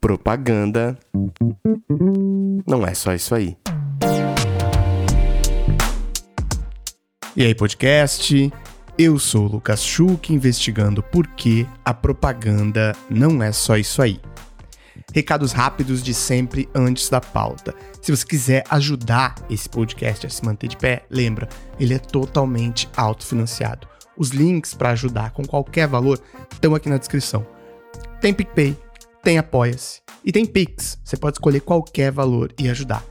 Propaganda 0.00 0.98
não 2.66 2.86
é 2.86 2.94
só 2.94 3.14
isso 3.14 3.34
aí. 3.34 3.56
E 7.36 7.42
aí, 7.44 7.54
podcast? 7.54 8.52
Eu 8.96 9.18
sou 9.18 9.46
o 9.46 9.48
Lucas 9.48 9.82
Schuch, 9.82 10.32
investigando 10.32 11.02
por 11.02 11.26
que 11.26 11.66
a 11.84 11.92
propaganda 11.92 12.94
não 13.10 13.42
é 13.42 13.50
só 13.50 13.76
isso 13.76 14.00
aí. 14.00 14.20
Recados 15.12 15.52
rápidos 15.52 16.02
de 16.02 16.14
sempre 16.14 16.68
antes 16.74 17.08
da 17.08 17.20
pauta. 17.20 17.74
Se 18.00 18.14
você 18.14 18.24
quiser 18.24 18.64
ajudar 18.70 19.34
esse 19.50 19.68
podcast 19.68 20.26
a 20.26 20.30
se 20.30 20.44
manter 20.44 20.68
de 20.68 20.76
pé, 20.76 21.04
lembra, 21.10 21.48
ele 21.78 21.94
é 21.94 21.98
totalmente 21.98 22.88
autofinanciado. 22.96 23.88
Os 24.16 24.30
links 24.30 24.74
para 24.74 24.90
ajudar 24.90 25.32
com 25.32 25.44
qualquer 25.44 25.88
valor 25.88 26.20
estão 26.52 26.74
aqui 26.74 26.88
na 26.88 26.98
descrição. 26.98 27.53
Tem 28.24 28.32
PicPay, 28.32 28.74
tem 29.22 29.36
Apoia-se 29.36 30.00
e 30.24 30.32
tem 30.32 30.46
Pix. 30.46 30.98
Você 31.04 31.14
pode 31.14 31.36
escolher 31.36 31.60
qualquer 31.60 32.10
valor 32.10 32.50
e 32.58 32.70
ajudar. 32.70 33.04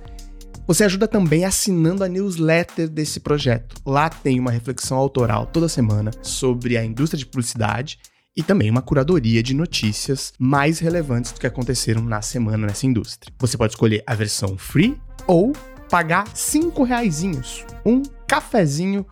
Você 0.66 0.84
ajuda 0.84 1.08
também 1.08 1.46
assinando 1.46 2.04
a 2.04 2.08
newsletter 2.10 2.90
desse 2.90 3.20
projeto. 3.20 3.76
Lá 3.86 4.10
tem 4.10 4.40
uma 4.40 4.50
reflexão 4.50 4.98
autoral 4.98 5.46
toda 5.46 5.70
semana 5.70 6.10
sobre 6.24 6.80
a 6.80 6.84
indústria 6.84 7.20
de 7.20 7.28
publicidade 7.28 8.00
e 8.36 8.42
também 8.42 8.72
uma 8.72 8.82
curadoria 8.82 9.44
de 9.44 9.54
notícias 9.54 10.34
mais 10.40 10.80
relevantes 10.80 11.32
do 11.32 11.40
que 11.40 11.46
aconteceram 11.46 12.02
na 12.02 12.24
semana 12.24 12.66
nessa 12.66 12.88
indústria. 12.88 13.32
Você 13.38 13.56
pode 13.56 13.74
escolher 13.74 14.02
a 14.08 14.16
versão 14.16 14.58
free 14.58 15.00
ou 15.28 15.54
pagar 15.92 16.26
cinco 16.36 16.82
reaisinhos, 16.82 17.64
um 17.86 18.02
cafezinho 18.28 19.06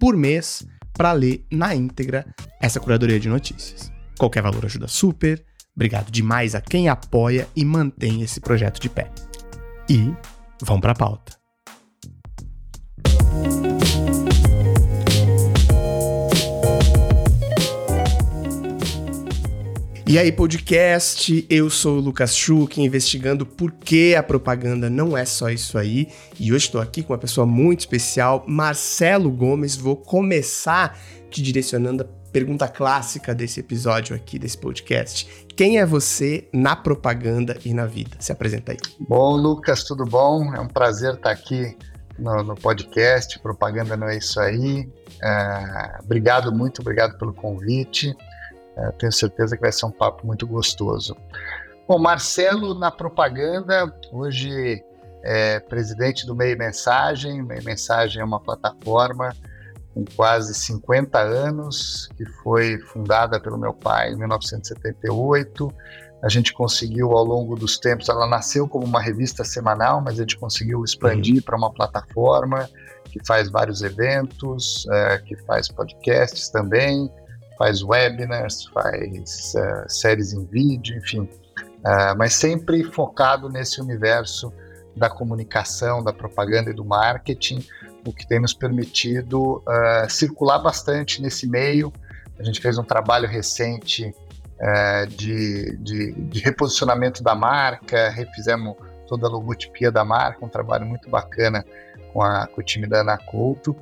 por 0.00 0.16
mês 0.16 0.66
para 0.94 1.12
ler 1.12 1.46
na 1.48 1.76
íntegra 1.76 2.26
essa 2.60 2.80
curadoria 2.80 3.20
de 3.20 3.28
notícias. 3.28 3.93
Qualquer 4.18 4.42
valor 4.42 4.64
ajuda 4.64 4.88
super. 4.88 5.44
Obrigado 5.74 6.10
demais 6.10 6.54
a 6.54 6.60
quem 6.60 6.88
apoia 6.88 7.48
e 7.54 7.64
mantém 7.64 8.22
esse 8.22 8.40
projeto 8.40 8.80
de 8.80 8.88
pé. 8.88 9.10
E 9.88 10.12
vamos 10.62 10.80
para 10.80 10.92
a 10.92 10.94
pauta. 10.94 11.44
E 20.06 20.18
aí, 20.18 20.30
podcast, 20.30 21.44
eu 21.48 21.68
sou 21.70 21.96
o 21.96 22.00
Lucas 22.00 22.36
Schuch, 22.36 22.80
investigando 22.80 23.44
por 23.44 23.72
que 23.72 24.14
a 24.14 24.22
propaganda 24.22 24.88
não 24.88 25.16
é 25.16 25.24
só 25.24 25.48
isso 25.48 25.76
aí. 25.76 26.08
E 26.38 26.52
hoje 26.52 26.66
estou 26.66 26.80
aqui 26.80 27.02
com 27.02 27.12
uma 27.12 27.18
pessoa 27.18 27.46
muito 27.46 27.80
especial, 27.80 28.44
Marcelo 28.46 29.30
Gomes. 29.30 29.74
Vou 29.74 29.96
começar 29.96 30.96
te 31.30 31.42
direcionando 31.42 32.06
pergunta 32.34 32.66
clássica 32.66 33.32
desse 33.32 33.60
episódio 33.60 34.16
aqui, 34.16 34.40
desse 34.40 34.58
podcast. 34.58 35.46
Quem 35.56 35.78
é 35.78 35.86
você 35.86 36.48
na 36.52 36.74
propaganda 36.74 37.56
e 37.64 37.72
na 37.72 37.86
vida? 37.86 38.16
Se 38.18 38.32
apresenta 38.32 38.72
aí. 38.72 38.78
Bom, 38.98 39.36
Lucas, 39.36 39.84
tudo 39.84 40.04
bom? 40.04 40.52
É 40.52 40.58
um 40.58 40.66
prazer 40.66 41.14
estar 41.14 41.30
aqui 41.30 41.78
no, 42.18 42.42
no 42.42 42.56
podcast. 42.56 43.38
Propaganda 43.38 43.96
não 43.96 44.08
é 44.08 44.16
isso 44.16 44.40
aí. 44.40 44.90
É, 45.22 46.00
obrigado, 46.02 46.50
muito 46.50 46.80
obrigado 46.80 47.16
pelo 47.18 47.32
convite. 47.32 48.12
É, 48.76 48.90
tenho 48.98 49.12
certeza 49.12 49.54
que 49.54 49.62
vai 49.62 49.70
ser 49.70 49.86
um 49.86 49.92
papo 49.92 50.26
muito 50.26 50.44
gostoso. 50.44 51.16
Bom, 51.86 52.00
Marcelo 52.00 52.74
na 52.76 52.90
propaganda, 52.90 53.94
hoje 54.10 54.82
é 55.22 55.60
presidente 55.60 56.26
do 56.26 56.34
Meio 56.34 56.58
Mensagem. 56.58 57.44
Meio 57.44 57.62
Mensagem 57.62 58.20
é 58.20 58.24
uma 58.24 58.40
plataforma 58.40 59.32
com 59.94 60.04
quase 60.16 60.52
50 60.52 61.18
anos, 61.18 62.08
que 62.16 62.26
foi 62.42 62.78
fundada 62.80 63.40
pelo 63.40 63.56
meu 63.56 63.72
pai 63.72 64.12
em 64.12 64.18
1978. 64.18 65.72
A 66.22 66.28
gente 66.28 66.52
conseguiu, 66.52 67.12
ao 67.12 67.24
longo 67.24 67.54
dos 67.54 67.78
tempos, 67.78 68.08
ela 68.08 68.26
nasceu 68.26 68.66
como 68.66 68.84
uma 68.84 69.00
revista 69.00 69.44
semanal, 69.44 70.00
mas 70.00 70.14
a 70.14 70.22
gente 70.22 70.36
conseguiu 70.36 70.82
expandir 70.82 71.36
uhum. 71.36 71.42
para 71.42 71.56
uma 71.56 71.72
plataforma 71.72 72.68
que 73.04 73.24
faz 73.24 73.48
vários 73.48 73.82
eventos, 73.82 74.86
é, 74.90 75.18
que 75.18 75.36
faz 75.44 75.68
podcasts 75.68 76.48
também, 76.48 77.08
faz 77.56 77.82
webinars, 77.82 78.66
faz 78.66 79.54
uh, 79.54 79.88
séries 79.88 80.32
em 80.32 80.44
vídeo, 80.46 80.96
enfim, 80.96 81.20
uh, 81.20 82.16
mas 82.18 82.34
sempre 82.34 82.82
focado 82.82 83.48
nesse 83.48 83.80
universo 83.80 84.52
da 84.96 85.08
comunicação, 85.08 86.02
da 86.02 86.12
propaganda 86.12 86.70
e 86.70 86.74
do 86.74 86.84
marketing, 86.84 87.64
o 88.04 88.12
que 88.12 88.26
tem 88.26 88.40
nos 88.40 88.52
permitido 88.52 89.62
uh, 89.66 90.10
circular 90.10 90.58
bastante 90.58 91.22
nesse 91.22 91.46
meio. 91.46 91.92
A 92.38 92.42
gente 92.42 92.60
fez 92.60 92.78
um 92.78 92.84
trabalho 92.84 93.28
recente 93.28 94.12
de, 95.08 95.76
de, 95.78 96.12
de, 96.12 96.40
reposicionamento 96.40 97.22
da 97.22 97.34
marca, 97.34 98.08
refizemos 98.08 98.76
toda 99.06 99.26
a 99.26 99.30
logotipia 99.30 99.90
da 99.90 100.04
marca, 100.04 100.44
um 100.44 100.48
trabalho 100.48 100.86
muito 100.86 101.10
bacana 101.10 101.64
com, 102.12 102.22
a, 102.22 102.46
com 102.46 102.60
o 102.60 102.64
time 102.64 102.86
da 102.86 103.00
Ana 103.00 103.18
Couto. 103.18 103.76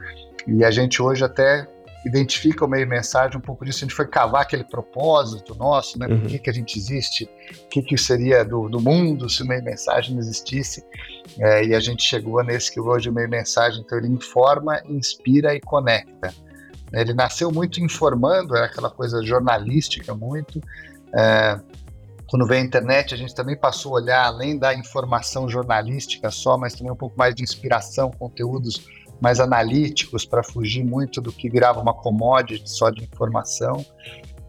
E 0.46 0.64
a 0.64 0.70
gente 0.70 1.00
hoje 1.00 1.24
até 1.24 1.68
identifica 2.04 2.64
o 2.64 2.68
meio 2.68 2.86
mensagem 2.86 3.38
um 3.38 3.40
pouco 3.40 3.64
disso. 3.64 3.78
A 3.78 3.86
gente 3.86 3.94
foi 3.94 4.06
cavar 4.06 4.42
aquele 4.42 4.64
propósito 4.64 5.54
nosso, 5.54 5.98
né? 5.98 6.06
Por 6.06 6.16
uhum. 6.16 6.26
que, 6.26 6.38
que 6.38 6.50
a 6.50 6.52
gente 6.52 6.78
existe? 6.78 7.24
O 7.64 7.68
que, 7.68 7.82
que 7.82 7.96
seria 7.96 8.44
do, 8.44 8.68
do 8.68 8.80
mundo 8.80 9.28
se 9.28 9.42
o 9.42 9.46
meio 9.46 9.62
mensagem 9.62 10.12
não 10.12 10.20
existisse? 10.20 10.84
É, 11.38 11.64
e 11.64 11.74
a 11.74 11.80
gente 11.80 12.02
chegou 12.02 12.42
nesse 12.42 12.72
que 12.72 12.80
hoje 12.80 13.08
o 13.08 13.12
meio 13.12 13.28
mensagem, 13.28 13.82
então 13.84 13.98
ele 13.98 14.08
informa, 14.08 14.82
inspira 14.86 15.54
e 15.54 15.60
conecta. 15.60 16.34
Ele 16.92 17.14
nasceu 17.14 17.50
muito 17.50 17.80
informando, 17.80 18.54
era 18.54 18.66
aquela 18.66 18.90
coisa 18.90 19.24
jornalística 19.24 20.14
muito. 20.14 20.60
É, 21.14 21.58
quando 22.32 22.46
veio 22.46 22.62
a 22.62 22.64
internet, 22.64 23.14
a 23.14 23.16
gente 23.16 23.34
também 23.34 23.56
passou 23.56 23.92
a 23.92 24.00
olhar 24.00 24.24
além 24.24 24.58
da 24.58 24.74
informação 24.74 25.48
jornalística 25.48 26.30
só, 26.30 26.56
mas 26.56 26.74
também 26.74 26.90
um 26.90 26.96
pouco 26.96 27.16
mais 27.16 27.34
de 27.34 27.42
inspiração, 27.42 28.10
conteúdos 28.10 28.88
mais 29.22 29.38
analíticos 29.38 30.24
para 30.24 30.42
fugir 30.42 30.84
muito 30.84 31.20
do 31.20 31.32
que 31.32 31.48
virava 31.48 31.80
uma 31.80 31.94
commodity 31.94 32.68
só 32.68 32.90
de 32.90 33.04
informação. 33.04 33.86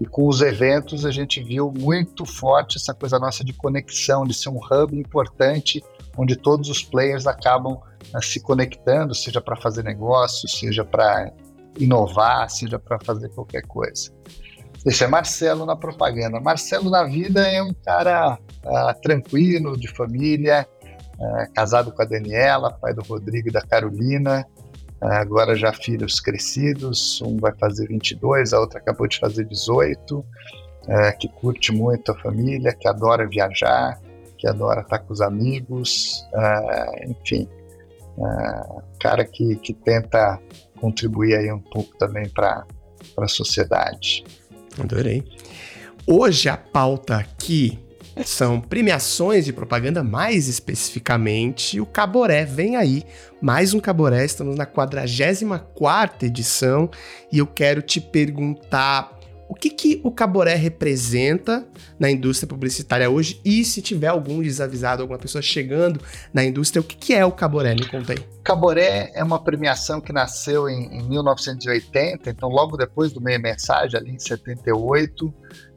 E 0.02 0.06
com 0.06 0.28
os 0.28 0.42
eventos 0.42 1.06
a 1.06 1.12
gente 1.12 1.44
viu 1.44 1.72
muito 1.72 2.26
forte 2.26 2.78
essa 2.78 2.92
coisa 2.92 3.20
nossa 3.20 3.44
de 3.44 3.54
conexão, 3.54 4.26
de 4.26 4.34
ser 4.34 4.50
um 4.50 4.58
hub 4.58 5.00
importante 5.00 5.80
onde 6.18 6.36
todos 6.36 6.70
os 6.70 6.84
players 6.84 7.28
acabam 7.28 7.74
uh, 7.76 8.22
se 8.24 8.40
conectando, 8.40 9.14
seja 9.14 9.40
para 9.40 9.56
fazer 9.56 9.84
negócio, 9.84 10.50
seja 10.50 10.84
para 10.84 11.32
inovar, 11.80 12.50
seja 12.50 12.80
para 12.80 13.00
fazer 13.00 13.30
qualquer 13.30 13.62
coisa. 13.68 14.12
Esse 14.84 15.04
é 15.04 15.08
Marcelo 15.08 15.66
na 15.68 15.76
propaganda. 15.76 16.40
Marcelo 16.40 16.90
na 16.90 17.04
vida 17.04 17.48
é 17.48 17.62
um 17.62 17.74
cara 17.74 18.40
uh, 18.66 19.02
tranquilo, 19.02 19.78
de 19.78 19.88
família, 19.88 20.68
uh, 21.20 21.54
casado 21.54 21.92
com 21.92 22.02
a 22.02 22.06
Daniela, 22.06 22.72
pai 22.72 22.94
do 22.94 23.04
Rodrigo 23.04 23.50
e 23.50 23.52
da 23.52 23.62
Carolina, 23.62 24.46
agora 25.12 25.56
já 25.56 25.74
filhos 25.74 26.20
crescidos, 26.20 27.22
um 27.22 27.38
vai 27.38 27.54
fazer 27.56 27.88
22, 27.88 28.54
a 28.54 28.60
outra 28.60 28.80
acabou 28.80 29.08
de 29.08 29.20
fazer 29.20 29.46
18, 29.46 30.26
é, 30.88 31.12
que 31.14 31.28
curte 31.28 31.72
muito 31.72 32.12
a 32.12 32.20
família, 32.20 32.74
que 32.74 32.88
adora 32.88 33.28
viajar, 33.28 34.00
que 34.38 34.48
adora 34.48 34.82
estar 34.82 35.00
com 35.00 35.14
os 35.14 35.22
amigos, 35.22 36.26
é, 36.34 37.08
enfim, 37.08 37.48
é, 38.18 38.82
cara 39.00 39.26
que, 39.26 39.56
que 39.58 39.74
tenta 39.74 40.40
contribuir 40.80 41.36
aí 41.36 41.52
um 41.52 41.60
pouco 41.60 41.98
também 41.98 42.28
para 42.30 42.66
a 43.18 43.28
sociedade. 43.28 44.24
Adorei. 44.80 45.24
Hoje 46.06 46.50
a 46.50 46.58
pauta 46.58 47.18
aqui 47.18 47.80
são 48.26 48.60
premiações 48.60 49.46
de 49.46 49.54
propaganda, 49.54 50.04
mais 50.04 50.48
especificamente 50.48 51.80
o 51.80 51.86
Caboré. 51.86 52.46
Vem 52.46 52.76
aí, 52.76 53.04
mais 53.42 53.74
um 53.74 53.80
Caboré, 53.80 54.24
estamos 54.24 54.56
na 54.56 54.66
44 54.66 56.28
edição 56.28 56.90
e 57.32 57.40
eu 57.40 57.48
quero 57.48 57.82
te 57.82 58.00
perguntar 58.00 59.20
o 59.48 59.56
que, 59.56 59.70
que 59.70 60.02
o 60.04 60.12
Caboré 60.12 60.56
representa 60.56 61.64
na 62.00 62.10
indústria 62.10 62.48
publicitária 62.48 63.10
hoje 63.10 63.40
e 63.46 63.64
se 63.64 63.82
tiver 63.82 64.08
algum 64.08 64.42
desavisado, 64.42 65.04
alguma 65.04 65.20
pessoa 65.20 65.42
chegando 65.42 66.02
na 66.34 66.44
indústria, 66.44 66.82
o 66.82 66.84
que, 66.84 66.96
que 66.96 67.14
é 67.14 67.24
o 67.24 67.32
Caboré? 67.32 67.76
Me 67.76 67.88
conta 67.88 68.14
aí. 68.14 68.20
Caboré 68.44 69.12
é 69.14 69.24
uma 69.24 69.42
premiação 69.44 70.02
que 70.02 70.12
nasceu 70.12 70.68
em, 70.68 70.98
em 70.98 71.04
1980, 71.08 72.30
então 72.30 72.50
logo 72.50 72.76
depois 72.76 73.12
do 73.12 73.22
Meia 73.22 73.38
Mensagem, 73.38 74.00
ali 74.00 74.12
em 74.12 74.20
78, 74.20 75.34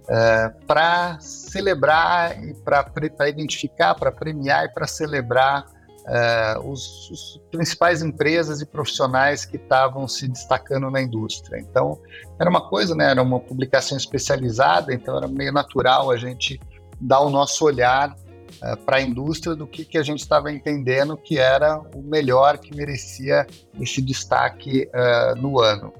é, 0.08 0.48
para 0.66 1.18
celebrar 1.20 2.42
e 2.42 2.54
para 2.54 3.28
identificar, 3.28 3.94
para 3.94 4.12
premiar 4.12 4.66
e 4.66 4.68
para 4.68 4.86
celebrar 4.86 5.66
é, 6.06 6.58
os, 6.62 7.10
os, 7.10 7.40
principais 7.50 8.02
empresas 8.02 8.60
e 8.60 8.66
profissionais 8.66 9.44
que 9.44 9.56
estavam 9.56 10.06
se 10.06 10.28
destacando 10.28 10.90
na 10.90 11.02
indústria. 11.02 11.58
Então, 11.58 12.00
era 12.38 12.48
uma 12.48 12.68
coisa, 12.68 12.94
né, 12.94 13.10
era 13.10 13.22
uma 13.22 13.40
publicação 13.40 13.96
especializada, 13.96 14.94
então 14.94 15.16
era 15.16 15.26
meio 15.26 15.52
natural 15.52 16.10
a 16.10 16.16
gente 16.16 16.60
dar 17.00 17.20
o 17.20 17.30
nosso 17.30 17.64
olhar 17.64 18.14
é, 18.62 18.76
para 18.76 18.98
a 18.98 19.00
indústria 19.00 19.56
do 19.56 19.66
que, 19.66 19.84
que 19.84 19.98
a 19.98 20.02
gente 20.02 20.20
estava 20.20 20.52
entendendo 20.52 21.16
que 21.16 21.38
era 21.38 21.80
o 21.94 22.02
melhor 22.02 22.58
que 22.58 22.74
merecia 22.74 23.44
esse 23.80 24.00
destaque 24.00 24.88
uh, 24.88 25.34
no 25.40 25.60
ano. 25.60 25.92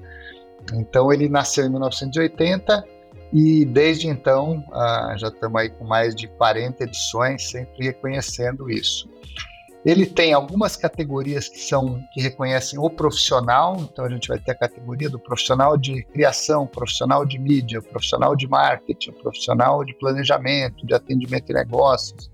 Então, 0.73 1.11
ele 1.11 1.29
nasceu 1.29 1.65
em 1.65 1.69
1980 1.69 2.96
E 3.31 3.65
desde 3.65 4.07
então, 4.07 4.63
ah, 4.71 5.15
já 5.17 5.27
estamos 5.27 5.59
aí 5.59 5.69
com 5.69 5.85
mais 5.85 6.15
de 6.15 6.27
40 6.27 6.83
edições, 6.83 7.49
sempre 7.49 7.85
reconhecendo 7.85 8.69
isso. 8.69 9.09
Ele 9.85 10.05
tem 10.05 10.33
algumas 10.33 10.75
categorias 10.75 11.47
que 11.47 11.59
são 11.59 12.03
que 12.13 12.21
reconhecem 12.21 12.77
o 12.77 12.89
profissional, 12.89 13.77
então 13.79 14.03
a 14.03 14.09
gente 14.09 14.27
vai 14.27 14.37
ter 14.37 14.51
a 14.51 14.55
categoria 14.55 15.09
do 15.09 15.17
profissional 15.17 15.77
de 15.77 16.03
criação, 16.03 16.67
profissional 16.67 17.25
de 17.25 17.39
mídia, 17.39 17.81
profissional 17.81 18.35
de 18.35 18.47
marketing, 18.47 19.11
profissional 19.13 19.85
de 19.85 19.93
planejamento, 19.93 20.85
de 20.85 20.93
atendimento 20.93 21.45
de 21.45 21.53
negócios. 21.53 22.29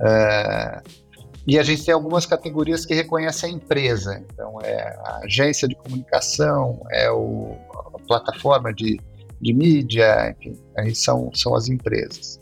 É, 0.00 0.82
e 1.46 1.58
a 1.58 1.62
gente 1.62 1.84
tem 1.84 1.94
algumas 1.94 2.26
categorias 2.26 2.84
que 2.84 2.94
reconhecem 2.94 3.50
a 3.50 3.52
empresa, 3.54 4.22
então 4.32 4.58
é 4.62 4.98
a 5.04 5.20
agência 5.24 5.68
de 5.68 5.74
comunicação, 5.76 6.84
é 6.90 7.10
o, 7.10 7.56
a 7.94 7.98
plataforma 8.06 8.72
de, 8.74 9.00
de 9.40 9.52
mídia, 9.52 10.34
enfim, 10.36 10.58
aí 10.76 10.94
são, 10.94 11.30
são 11.34 11.54
as 11.54 11.68
empresas. 11.68 12.40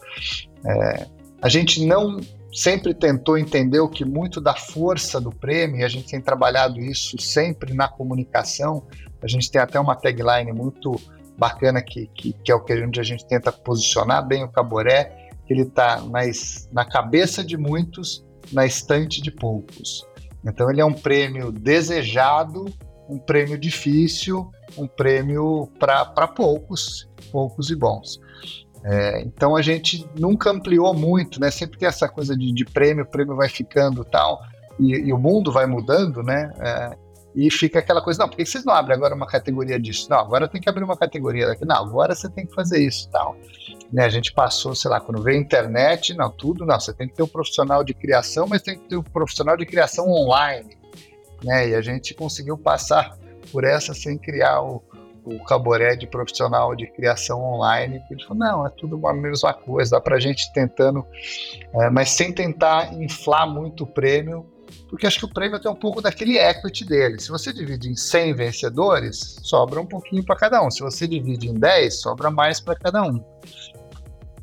É, 0.64 1.06
a 1.42 1.48
gente 1.48 1.84
não 1.84 2.20
sempre 2.52 2.94
tentou 2.94 3.36
entender 3.36 3.80
o 3.80 3.88
que 3.88 4.04
muito 4.04 4.40
da 4.40 4.54
força 4.54 5.20
do 5.20 5.30
prêmio, 5.30 5.80
e 5.80 5.84
a 5.84 5.88
gente 5.88 6.08
tem 6.08 6.20
trabalhado 6.20 6.80
isso 6.80 7.20
sempre 7.20 7.74
na 7.74 7.86
comunicação. 7.86 8.86
A 9.22 9.28
gente 9.28 9.50
tem 9.50 9.60
até 9.60 9.78
uma 9.78 9.94
tagline 9.94 10.52
muito 10.52 10.98
bacana 11.38 11.82
que, 11.82 12.06
que, 12.14 12.32
que 12.32 12.50
é 12.50 12.54
o 12.54 12.64
que 12.64 12.72
a 12.72 13.02
gente, 13.02 13.26
tenta 13.26 13.52
posicionar 13.52 14.26
bem 14.26 14.42
o 14.42 14.48
Caboré, 14.48 15.28
que 15.46 15.52
ele 15.52 15.62
está 15.62 16.02
na 16.72 16.84
cabeça 16.84 17.44
de 17.44 17.58
muitos, 17.58 18.24
na 18.50 18.64
estante 18.64 19.20
de 19.20 19.30
poucos. 19.30 20.06
Então 20.44 20.70
ele 20.70 20.80
é 20.80 20.84
um 20.84 20.92
prêmio 20.92 21.52
desejado, 21.52 22.64
um 23.08 23.18
prêmio 23.18 23.58
difícil, 23.58 24.50
um 24.76 24.86
prêmio 24.86 25.68
para 25.78 26.28
poucos, 26.28 27.08
poucos 27.30 27.70
e 27.70 27.76
bons. 27.76 28.20
É, 28.84 29.20
então 29.22 29.56
a 29.56 29.62
gente 29.62 30.08
nunca 30.18 30.50
ampliou 30.50 30.94
muito, 30.94 31.40
né? 31.40 31.50
Sempre 31.50 31.78
tem 31.78 31.88
essa 31.88 32.08
coisa 32.08 32.36
de, 32.36 32.52
de 32.52 32.64
prêmio, 32.64 33.04
o 33.04 33.08
prêmio 33.08 33.34
vai 33.34 33.48
ficando 33.48 34.04
tal, 34.04 34.40
e, 34.78 34.92
e 34.92 35.12
o 35.12 35.18
mundo 35.18 35.50
vai 35.50 35.66
mudando, 35.66 36.22
né? 36.22 36.52
É, 36.60 36.96
e 37.36 37.50
fica 37.50 37.80
aquela 37.80 38.00
coisa, 38.00 38.20
não, 38.20 38.30
por 38.30 38.36
que 38.36 38.46
vocês 38.46 38.64
não 38.64 38.72
abrem 38.72 38.96
agora 38.96 39.14
uma 39.14 39.26
categoria 39.26 39.78
disso? 39.78 40.08
Não, 40.08 40.18
agora 40.18 40.48
tem 40.48 40.58
que 40.58 40.70
abrir 40.70 40.82
uma 40.82 40.96
categoria 40.96 41.46
daqui. 41.46 41.66
Não, 41.66 41.76
agora 41.76 42.14
você 42.14 42.30
tem 42.30 42.46
que 42.46 42.54
fazer 42.54 42.78
isso 42.78 43.10
tal. 43.10 43.36
Né, 43.92 44.04
a 44.04 44.08
gente 44.08 44.32
passou, 44.32 44.74
sei 44.74 44.90
lá, 44.90 45.00
quando 45.00 45.22
veio 45.22 45.36
a 45.36 45.40
internet, 45.40 46.14
não, 46.14 46.30
tudo, 46.30 46.64
não, 46.64 46.80
você 46.80 46.94
tem 46.94 47.06
que 47.06 47.14
ter 47.14 47.22
um 47.22 47.28
profissional 47.28 47.84
de 47.84 47.92
criação, 47.92 48.46
mas 48.48 48.62
tem 48.62 48.78
que 48.78 48.88
ter 48.88 48.96
um 48.96 49.02
profissional 49.02 49.54
de 49.54 49.66
criação 49.66 50.08
online. 50.08 50.75
Né, 51.44 51.68
e 51.68 51.74
a 51.74 51.82
gente 51.82 52.14
conseguiu 52.14 52.56
passar 52.56 53.16
por 53.52 53.64
essa 53.64 53.92
sem 53.94 54.16
criar 54.16 54.62
o, 54.62 54.82
o 55.24 55.42
caboré 55.44 55.96
de 55.96 56.06
profissional 56.06 56.74
de 56.74 56.86
criação 56.86 57.42
online, 57.42 58.02
ele 58.10 58.22
falou, 58.22 58.38
não, 58.38 58.66
é 58.66 58.70
tudo 58.70 59.04
a 59.06 59.12
mesma 59.12 59.52
coisa, 59.52 59.92
dá 59.92 60.00
para 60.00 60.16
a 60.16 60.20
gente 60.20 60.52
tentando, 60.52 61.04
é, 61.74 61.90
mas 61.90 62.10
sem 62.10 62.32
tentar 62.32 62.94
inflar 62.94 63.48
muito 63.48 63.84
o 63.84 63.86
prêmio, 63.86 64.46
porque 64.88 65.06
acho 65.06 65.18
que 65.18 65.24
o 65.24 65.32
prêmio 65.32 65.60
tem 65.60 65.70
um 65.70 65.76
pouco 65.76 66.00
daquele 66.00 66.38
equity 66.38 66.84
dele. 66.84 67.20
Se 67.20 67.28
você 67.28 67.52
divide 67.52 67.88
em 67.88 67.96
100 67.96 68.34
vencedores, 68.34 69.36
sobra 69.42 69.80
um 69.80 69.86
pouquinho 69.86 70.24
para 70.24 70.36
cada 70.36 70.62
um. 70.62 70.70
Se 70.70 70.80
você 70.80 71.08
divide 71.08 71.48
em 71.48 71.54
10, 71.54 72.00
sobra 72.00 72.30
mais 72.30 72.60
para 72.60 72.76
cada 72.76 73.02
um. 73.02 73.22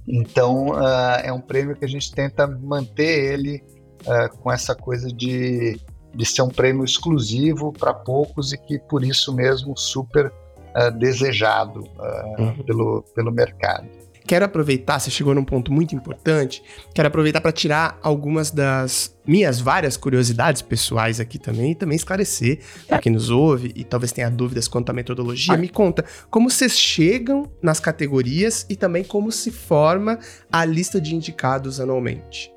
Então, 0.07 0.67
uh, 0.67 1.19
é 1.23 1.31
um 1.31 1.39
prêmio 1.39 1.75
que 1.75 1.85
a 1.85 1.87
gente 1.87 2.11
tenta 2.11 2.45
manter 2.45 3.33
ele 3.33 3.63
uh, 4.01 4.37
com 4.37 4.51
essa 4.51 4.75
coisa 4.75 5.07
de, 5.07 5.79
de 6.13 6.25
ser 6.25 6.41
um 6.41 6.49
prêmio 6.49 6.83
exclusivo 6.83 7.73
para 7.73 7.93
poucos 7.93 8.53
e 8.53 8.57
que, 8.57 8.79
por 8.79 9.03
isso 9.03 9.33
mesmo, 9.33 9.77
super 9.77 10.27
uh, 10.27 10.91
desejado 10.97 11.81
uh, 11.81 12.41
uhum. 12.41 12.63
pelo, 12.63 13.03
pelo 13.15 13.31
mercado. 13.31 13.87
Quero 14.25 14.45
aproveitar, 14.45 14.99
você 14.99 15.11
chegou 15.11 15.35
num 15.35 15.43
ponto 15.43 15.71
muito 15.71 15.93
importante, 15.93 16.63
quero 16.95 17.09
aproveitar 17.09 17.41
para 17.41 17.51
tirar 17.51 17.99
algumas 18.01 18.51
das 18.51 19.13
minhas 19.27 19.59
várias 19.59 19.97
curiosidades 19.97 20.61
pessoais 20.61 21.19
aqui 21.19 21.37
também 21.37 21.71
e 21.71 21.75
também 21.75 21.97
esclarecer 21.97 22.59
para 22.87 22.99
quem 22.99 23.11
nos 23.11 23.29
ouve 23.29 23.73
e 23.75 23.83
talvez 23.83 24.13
tenha 24.13 24.29
dúvidas 24.29 24.67
quanto 24.69 24.89
à 24.89 24.93
metodologia. 24.93 25.57
Me 25.57 25.67
conta 25.67 26.05
como 26.29 26.49
vocês 26.49 26.79
chegam 26.79 27.51
nas 27.61 27.81
categorias 27.81 28.65
e 28.69 28.77
também 28.77 29.03
como 29.03 29.29
se 29.29 29.51
forma 29.51 30.17
a 30.49 30.63
lista 30.63 31.01
de 31.01 31.13
indicados 31.13 31.81
anualmente. 31.81 32.49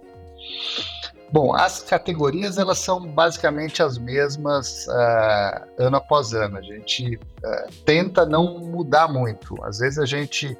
Bom, 1.32 1.54
as 1.54 1.82
categorias 1.82 2.56
elas 2.56 2.78
são 2.78 3.04
basicamente 3.06 3.82
as 3.82 3.98
mesmas 3.98 4.86
uh, 4.86 5.66
ano 5.76 5.96
após 5.96 6.32
ano. 6.32 6.58
A 6.58 6.62
gente 6.62 7.16
uh, 7.16 7.72
tenta 7.84 8.24
não 8.24 8.58
mudar 8.60 9.08
muito. 9.08 9.56
Às 9.64 9.78
vezes 9.78 9.98
a 9.98 10.06
gente, 10.06 10.56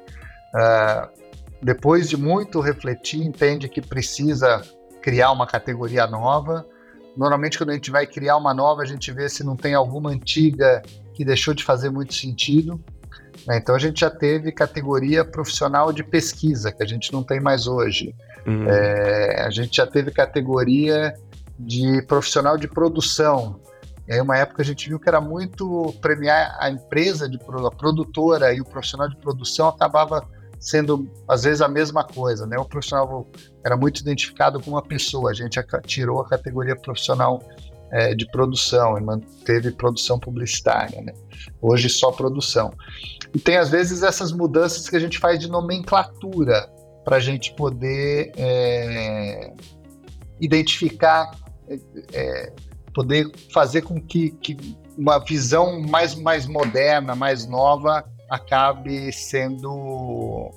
uh, 0.53 1.09
depois 1.61 2.09
de 2.09 2.17
muito 2.17 2.59
refletir, 2.59 3.21
entende 3.23 3.69
que 3.69 3.81
precisa 3.81 4.61
criar 5.01 5.31
uma 5.31 5.47
categoria 5.47 6.05
nova. 6.05 6.65
Normalmente, 7.15 7.57
quando 7.57 7.69
a 7.69 7.73
gente 7.73 7.89
vai 7.89 8.05
criar 8.05 8.35
uma 8.35 8.53
nova, 8.53 8.81
a 8.81 8.85
gente 8.85 9.11
vê 9.11 9.29
se 9.29 9.43
não 9.43 9.55
tem 9.55 9.73
alguma 9.73 10.09
antiga 10.09 10.81
que 11.13 11.23
deixou 11.23 11.53
de 11.53 11.63
fazer 11.63 11.89
muito 11.89 12.13
sentido. 12.13 12.79
Né? 13.47 13.57
Então, 13.57 13.73
a 13.73 13.79
gente 13.79 14.01
já 14.01 14.09
teve 14.09 14.51
categoria 14.51 15.23
profissional 15.23 15.93
de 15.93 16.03
pesquisa, 16.03 16.73
que 16.73 16.83
a 16.83 16.85
gente 16.85 17.11
não 17.13 17.23
tem 17.23 17.39
mais 17.39 17.67
hoje. 17.67 18.13
Uhum. 18.47 18.69
É, 18.69 19.41
a 19.41 19.49
gente 19.49 19.75
já 19.75 19.85
teve 19.85 20.09
categoria 20.09 21.13
de 21.59 22.01
profissional 22.03 22.57
de 22.57 22.67
produção. 22.67 23.59
E 24.07 24.13
aí, 24.13 24.21
uma 24.21 24.37
época, 24.37 24.61
a 24.61 24.65
gente 24.65 24.87
viu 24.87 24.97
que 24.97 25.09
era 25.09 25.19
muito 25.19 25.93
premiar 26.01 26.55
a 26.59 26.69
empresa, 26.69 27.27
de, 27.27 27.37
a 27.37 27.71
produtora 27.71 28.53
e 28.53 28.61
o 28.61 28.65
profissional 28.65 29.09
de 29.09 29.17
produção 29.17 29.67
acabava 29.67 30.25
sendo, 30.57 31.11
às 31.27 31.43
vezes, 31.43 31.61
a 31.61 31.67
mesma 31.67 32.05
coisa. 32.05 32.47
Né? 32.47 32.57
O 32.57 32.63
profissional 32.63 33.27
era 33.65 33.75
muito 33.75 33.99
identificado 33.99 34.61
com 34.61 34.71
uma 34.71 34.81
pessoa, 34.81 35.31
a 35.31 35.33
gente 35.33 35.59
tirou 35.85 36.21
a 36.21 36.29
categoria 36.29 36.75
profissional 36.75 37.43
é, 37.91 38.15
de 38.15 38.25
produção 38.31 38.97
e 38.97 39.01
manteve 39.01 39.71
produção 39.71 40.17
publicitária. 40.17 41.01
Né? 41.01 41.11
Hoje, 41.61 41.89
só 41.89 42.13
produção. 42.13 42.71
E 43.35 43.39
tem, 43.39 43.57
às 43.57 43.69
vezes, 43.69 44.03
essas 44.03 44.31
mudanças 44.31 44.87
que 44.87 44.95
a 44.95 44.99
gente 44.99 45.19
faz 45.19 45.37
de 45.37 45.49
nomenclatura 45.49 46.76
para 47.07 47.15
a 47.15 47.19
gente 47.21 47.53
poder 47.53 48.33
é, 48.35 49.53
identificar, 50.41 51.31
é, 52.11 52.51
poder 52.93 53.31
fazer 53.53 53.83
com 53.83 53.95
que, 54.01 54.31
que, 54.31 54.57
uma 54.97 55.17
visão 55.17 55.79
mais, 55.79 56.15
mais 56.15 56.45
moderna, 56.45 57.15
mais 57.15 57.47
nova, 57.47 58.03
acabe 58.29 59.09
sendo, 59.13 60.51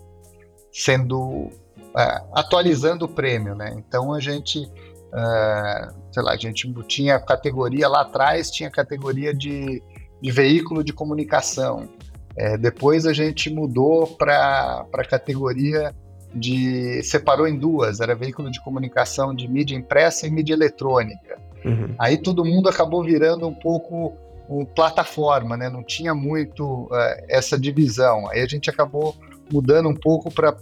sendo 0.73 1.51
é, 1.97 2.21
atualizando 2.35 3.05
o 3.05 3.09
prêmio, 3.09 3.55
né? 3.55 3.73
Então 3.79 4.13
a 4.13 4.19
gente, 4.19 4.69
é, 5.15 5.89
sei 6.11 6.23
lá, 6.25 6.33
a 6.33 6.37
gente 6.37 6.69
tinha 6.89 7.21
categoria 7.21 7.87
lá 7.87 8.01
atrás, 8.01 8.51
tinha 8.51 8.73
categoria 8.73 9.33
de, 9.33 9.81
de 10.21 10.31
veículo 10.33 10.83
de 10.83 10.93
comunicação. 10.93 11.89
É, 12.37 12.59
depois 12.59 13.07
a 13.07 13.13
gente 13.13 13.49
mudou 13.51 14.05
para 14.17 14.85
a 14.93 15.05
categoria 15.05 15.95
de 16.35 17.03
separou 17.03 17.47
em 17.47 17.59
duas, 17.59 18.01
era 18.01 18.15
veículo 18.15 18.51
de 18.51 18.61
comunicação 18.63 19.35
de 19.35 19.49
mídia 19.49 19.77
impressa 19.77 20.27
e 20.27 20.31
mídia 20.31 20.55
eletrônica. 20.55 21.39
Uhum. 21.65 21.95
Aí 21.99 22.17
todo 22.17 22.45
mundo 22.45 22.69
acabou 22.69 23.03
virando 23.03 23.47
um 23.47 23.55
pouco 23.55 24.17
um, 24.49 24.65
plataforma, 24.65 25.57
né? 25.57 25.69
Não 25.69 25.83
tinha 25.83 26.15
muito 26.15 26.85
uh, 26.85 26.89
essa 27.29 27.59
divisão. 27.59 28.29
Aí 28.31 28.41
a 28.41 28.47
gente 28.47 28.71
acabou 28.71 29.17
mudando 29.53 29.89
um 29.89 29.95
pouco 29.95 30.33
para 30.33 30.55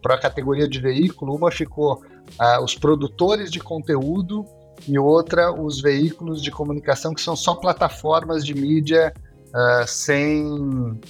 para 0.00 0.14
a 0.14 0.20
categoria 0.20 0.68
de 0.68 0.80
veículo. 0.80 1.34
Uma 1.34 1.50
ficou 1.50 1.94
uh, 1.94 2.62
os 2.62 2.74
produtores 2.74 3.50
de 3.50 3.60
conteúdo 3.60 4.44
e 4.86 4.98
outra 4.98 5.52
os 5.52 5.80
veículos 5.80 6.42
de 6.42 6.50
comunicação 6.50 7.14
que 7.14 7.20
são 7.20 7.34
só 7.34 7.54
plataformas 7.54 8.44
de 8.44 8.54
mídia 8.54 9.12
uh, 9.48 9.86
sem, 9.86 11.00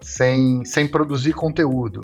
sem, 0.00 0.64
sem 0.64 0.88
produzir 0.88 1.32
conteúdo. 1.32 2.02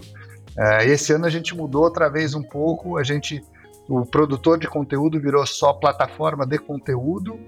Uh, 0.57 0.83
esse 0.85 1.13
ano 1.13 1.27
a 1.27 1.31
gente 1.31 1.57
mudou 1.57 1.85
outra 1.85 2.09
vez 2.11 2.35
um 2.35 2.43
pouco, 2.43 2.99
a 2.99 3.03
gente, 3.03 3.43
o 3.89 4.05
produtor 4.05 4.59
de 4.59 4.69
conteúdo 4.69 5.21
virou 5.21 5.47
só 5.47 5.73
plataforma 5.73 6.47
de 6.47 6.59
conteúdo 6.59 7.39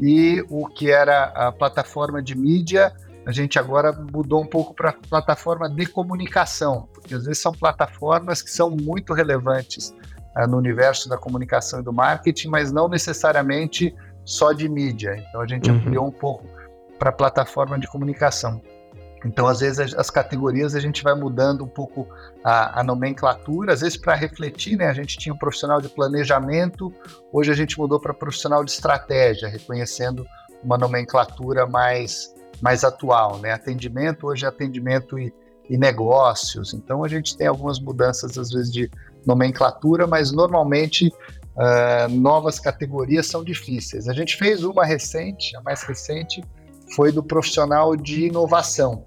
e 0.00 0.44
o 0.48 0.66
que 0.66 0.90
era 0.90 1.24
a 1.24 1.52
plataforma 1.52 2.22
de 2.22 2.36
mídia, 2.36 2.92
a 3.26 3.32
gente 3.32 3.58
agora 3.58 3.92
mudou 4.12 4.42
um 4.42 4.46
pouco 4.46 4.74
para 4.74 4.92
plataforma 4.92 5.68
de 5.68 5.86
comunicação, 5.86 6.88
porque 6.92 7.14
às 7.14 7.24
vezes 7.24 7.40
são 7.40 7.52
plataformas 7.52 8.42
que 8.42 8.50
são 8.50 8.70
muito 8.70 9.12
relevantes 9.12 9.94
uh, 10.36 10.46
no 10.48 10.56
universo 10.56 11.08
da 11.08 11.16
comunicação 11.16 11.80
e 11.80 11.82
do 11.82 11.92
marketing, 11.92 12.48
mas 12.48 12.72
não 12.72 12.88
necessariamente 12.88 13.94
só 14.24 14.52
de 14.52 14.68
mídia. 14.68 15.22
Então 15.28 15.40
a 15.40 15.46
gente 15.46 15.70
uhum. 15.70 15.76
ampliou 15.76 16.06
um 16.06 16.12
pouco 16.12 16.44
para 16.98 17.12
plataforma 17.12 17.78
de 17.78 17.86
comunicação. 17.86 18.60
Então, 19.24 19.46
às 19.46 19.60
vezes, 19.60 19.94
as 19.94 20.10
categorias 20.10 20.74
a 20.74 20.80
gente 20.80 21.02
vai 21.02 21.14
mudando 21.14 21.64
um 21.64 21.68
pouco 21.68 22.06
a, 22.44 22.80
a 22.80 22.84
nomenclatura, 22.84 23.72
às 23.72 23.80
vezes 23.80 23.96
para 23.96 24.14
refletir, 24.14 24.76
né? 24.76 24.88
A 24.88 24.92
gente 24.92 25.18
tinha 25.18 25.34
um 25.34 25.38
profissional 25.38 25.80
de 25.80 25.88
planejamento, 25.88 26.92
hoje 27.32 27.50
a 27.50 27.54
gente 27.54 27.78
mudou 27.78 28.00
para 28.00 28.14
profissional 28.14 28.64
de 28.64 28.70
estratégia, 28.70 29.48
reconhecendo 29.48 30.26
uma 30.62 30.78
nomenclatura 30.78 31.66
mais, 31.66 32.32
mais 32.60 32.84
atual, 32.84 33.38
né? 33.38 33.52
Atendimento, 33.52 34.26
hoje 34.26 34.44
é 34.44 34.48
atendimento 34.48 35.18
e, 35.18 35.32
e 35.68 35.76
negócios. 35.76 36.72
Então 36.72 37.02
a 37.02 37.08
gente 37.08 37.36
tem 37.36 37.46
algumas 37.46 37.80
mudanças 37.80 38.38
às 38.38 38.50
vezes 38.50 38.72
de 38.72 38.90
nomenclatura, 39.26 40.06
mas 40.06 40.30
normalmente 40.32 41.08
uh, 41.08 42.08
novas 42.10 42.58
categorias 42.58 43.26
são 43.26 43.42
difíceis. 43.42 44.08
A 44.08 44.12
gente 44.12 44.36
fez 44.36 44.62
uma 44.62 44.84
recente, 44.84 45.56
a 45.56 45.60
mais 45.60 45.82
recente 45.82 46.42
foi 46.94 47.12
do 47.12 47.22
profissional 47.22 47.96
de 47.96 48.26
inovação, 48.26 49.04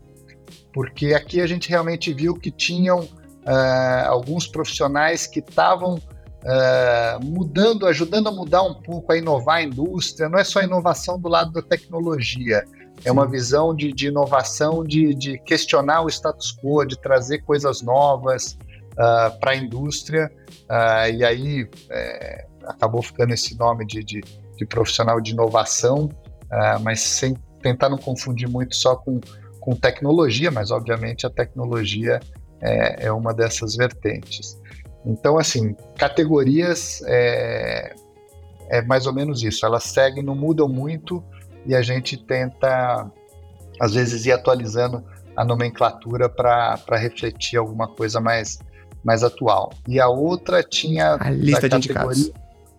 porque 0.74 1.14
aqui 1.14 1.42
a 1.42 1.48
gente 1.48 1.70
realmente 1.70 2.14
viu 2.14 2.34
que 2.36 2.52
tinham 2.52 3.00
uh, 3.00 4.08
alguns 4.08 4.48
profissionais 4.48 5.28
que 5.28 5.40
estavam 5.40 5.96
uh, 5.96 7.26
mudando, 7.26 7.86
ajudando 7.88 8.28
a 8.28 8.32
mudar 8.32 8.64
um 8.64 8.76
pouco, 8.76 9.12
a 9.12 9.18
inovar 9.18 9.58
a 9.58 9.64
indústria. 9.64 10.30
Não 10.30 10.40
é 10.40 10.44
só 10.44 10.62
inovação 10.62 11.20
do 11.20 11.28
lado 11.28 11.52
da 11.52 11.62
tecnologia, 11.62 12.64
é 13.04 13.12
uma 13.12 13.28
visão 13.28 13.76
de, 13.76 13.92
de 13.92 14.08
inovação, 14.08 14.84
de, 14.84 15.14
de, 15.16 15.38
questionar 15.40 16.02
o 16.02 16.10
status 16.10 16.56
quo, 16.56 16.86
de 16.86 17.00
trazer 17.00 17.40
coisas 17.40 17.82
novas 17.82 18.58
uh, 18.94 19.40
para 19.40 19.52
a 19.52 19.56
indústria. 19.56 20.32
Uh, 20.70 21.12
e 21.16 21.24
aí 21.24 21.70
é, 21.90 22.46
acabou 22.66 23.02
ficando 23.02 23.34
esse 23.34 23.58
nome 23.58 23.86
de, 23.86 24.04
de, 24.04 24.22
profissional 24.70 25.20
de 25.20 25.32
inovação, 25.32 26.06
uh, 26.06 26.80
mas 26.84 27.00
sem 27.00 27.36
tentar 27.62 27.89
não 27.89 27.98
confundir 27.98 28.50
muito 28.50 28.75
só 28.75 28.96
com, 28.96 29.20
com 29.60 29.75
tecnologia, 29.75 30.51
mas 30.51 30.72
obviamente 30.72 31.25
a 31.25 31.30
tecnologia 31.30 32.20
é, 32.62 33.08
é 33.08 33.12
uma 33.12 33.34
dessas 33.34 33.75
vertentes. 33.75 34.60
Então, 35.06 35.38
assim, 35.38 35.75
categorias 35.98 37.01
é, 37.06 37.96
é 38.70 38.82
mais 38.84 39.08
ou 39.08 39.13
menos 39.13 39.44
isso. 39.44 39.65
Elas 39.65 39.84
seguem, 39.84 40.24
não 40.24 40.36
mudam 40.36 40.68
muito, 40.68 41.24
e 41.65 41.75
a 41.75 41.82
gente 41.82 42.18
tenta, 42.18 43.10
às 43.80 43.94
vezes, 43.94 44.25
ir 44.25 44.32
atualizando 44.32 45.03
a 45.36 45.44
nomenclatura 45.44 46.30
para 46.30 46.98
refletir 46.98 47.58
alguma 47.58 47.88
coisa 47.88 48.20
mais, 48.20 48.60
mais 49.03 49.24
atual. 49.24 49.74
E 49.88 50.00
a 50.00 50.08
outra 50.08 50.63
tinha 50.63 51.18
a 51.20 51.30
lista 51.30 51.68
de 51.68 51.75
indicados. 51.75 52.32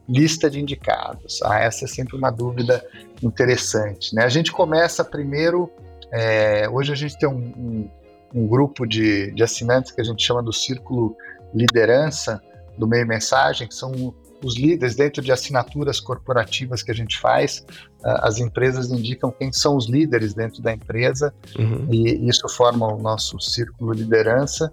Lista 0.09 0.51
de 0.51 0.61
indicados. 0.61 1.41
Ah, 1.43 1.61
essa 1.61 1.85
é 1.85 1.89
sempre 1.89 2.17
uma 2.17 2.31
dúvida 2.31 2.85
interessante. 3.23 4.15
Né? 4.15 4.25
A 4.25 4.29
gente 4.29 4.51
começa 4.51 5.05
primeiro. 5.05 5.71
É, 6.11 6.69
hoje 6.69 6.93
a 6.93 6.97
gente 6.97 7.19
tem 7.19 7.29
um, 7.29 7.35
um, 7.35 7.91
um 8.35 8.47
grupo 8.47 8.87
de, 8.87 9.31
de 9.33 9.43
assinantes 9.43 9.93
que 9.93 10.01
a 10.01 10.05
gente 10.05 10.23
chama 10.25 10.43
do 10.43 10.53
Círculo 10.53 11.17
Liderança 11.55 12.43
do 12.77 12.87
Meio 12.87 13.07
Mensagem, 13.07 13.69
que 13.69 13.75
são 13.75 14.15
os 14.45 14.57
líderes 14.57 14.97
dentro 14.97 15.23
de 15.23 15.31
assinaturas 15.31 16.01
corporativas 16.01 16.83
que 16.83 16.91
a 16.91 16.95
gente 16.95 17.19
faz, 17.19 17.65
as 18.03 18.39
empresas 18.39 18.91
indicam 18.91 19.31
quem 19.31 19.53
são 19.53 19.77
os 19.77 19.89
líderes 19.89 20.35
dentro 20.35 20.61
da 20.61 20.73
empresa 20.73 21.33
uhum. 21.57 21.87
e 21.91 22.29
isso 22.29 22.49
forma 22.49 22.93
o 22.93 23.01
nosso 23.01 23.39
círculo 23.39 23.95
de 23.95 24.03
liderança. 24.03 24.73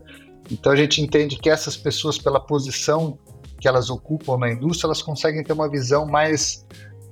Então 0.51 0.71
a 0.71 0.75
gente 0.75 1.01
entende 1.01 1.37
que 1.37 1.49
essas 1.49 1.77
pessoas, 1.77 2.17
pela 2.17 2.39
posição 2.39 3.17
que 3.59 3.67
elas 3.67 3.89
ocupam 3.89 4.37
na 4.37 4.51
indústria, 4.51 4.87
elas 4.87 5.01
conseguem 5.01 5.43
ter 5.43 5.53
uma 5.53 5.69
visão 5.69 6.05
mais 6.05 6.65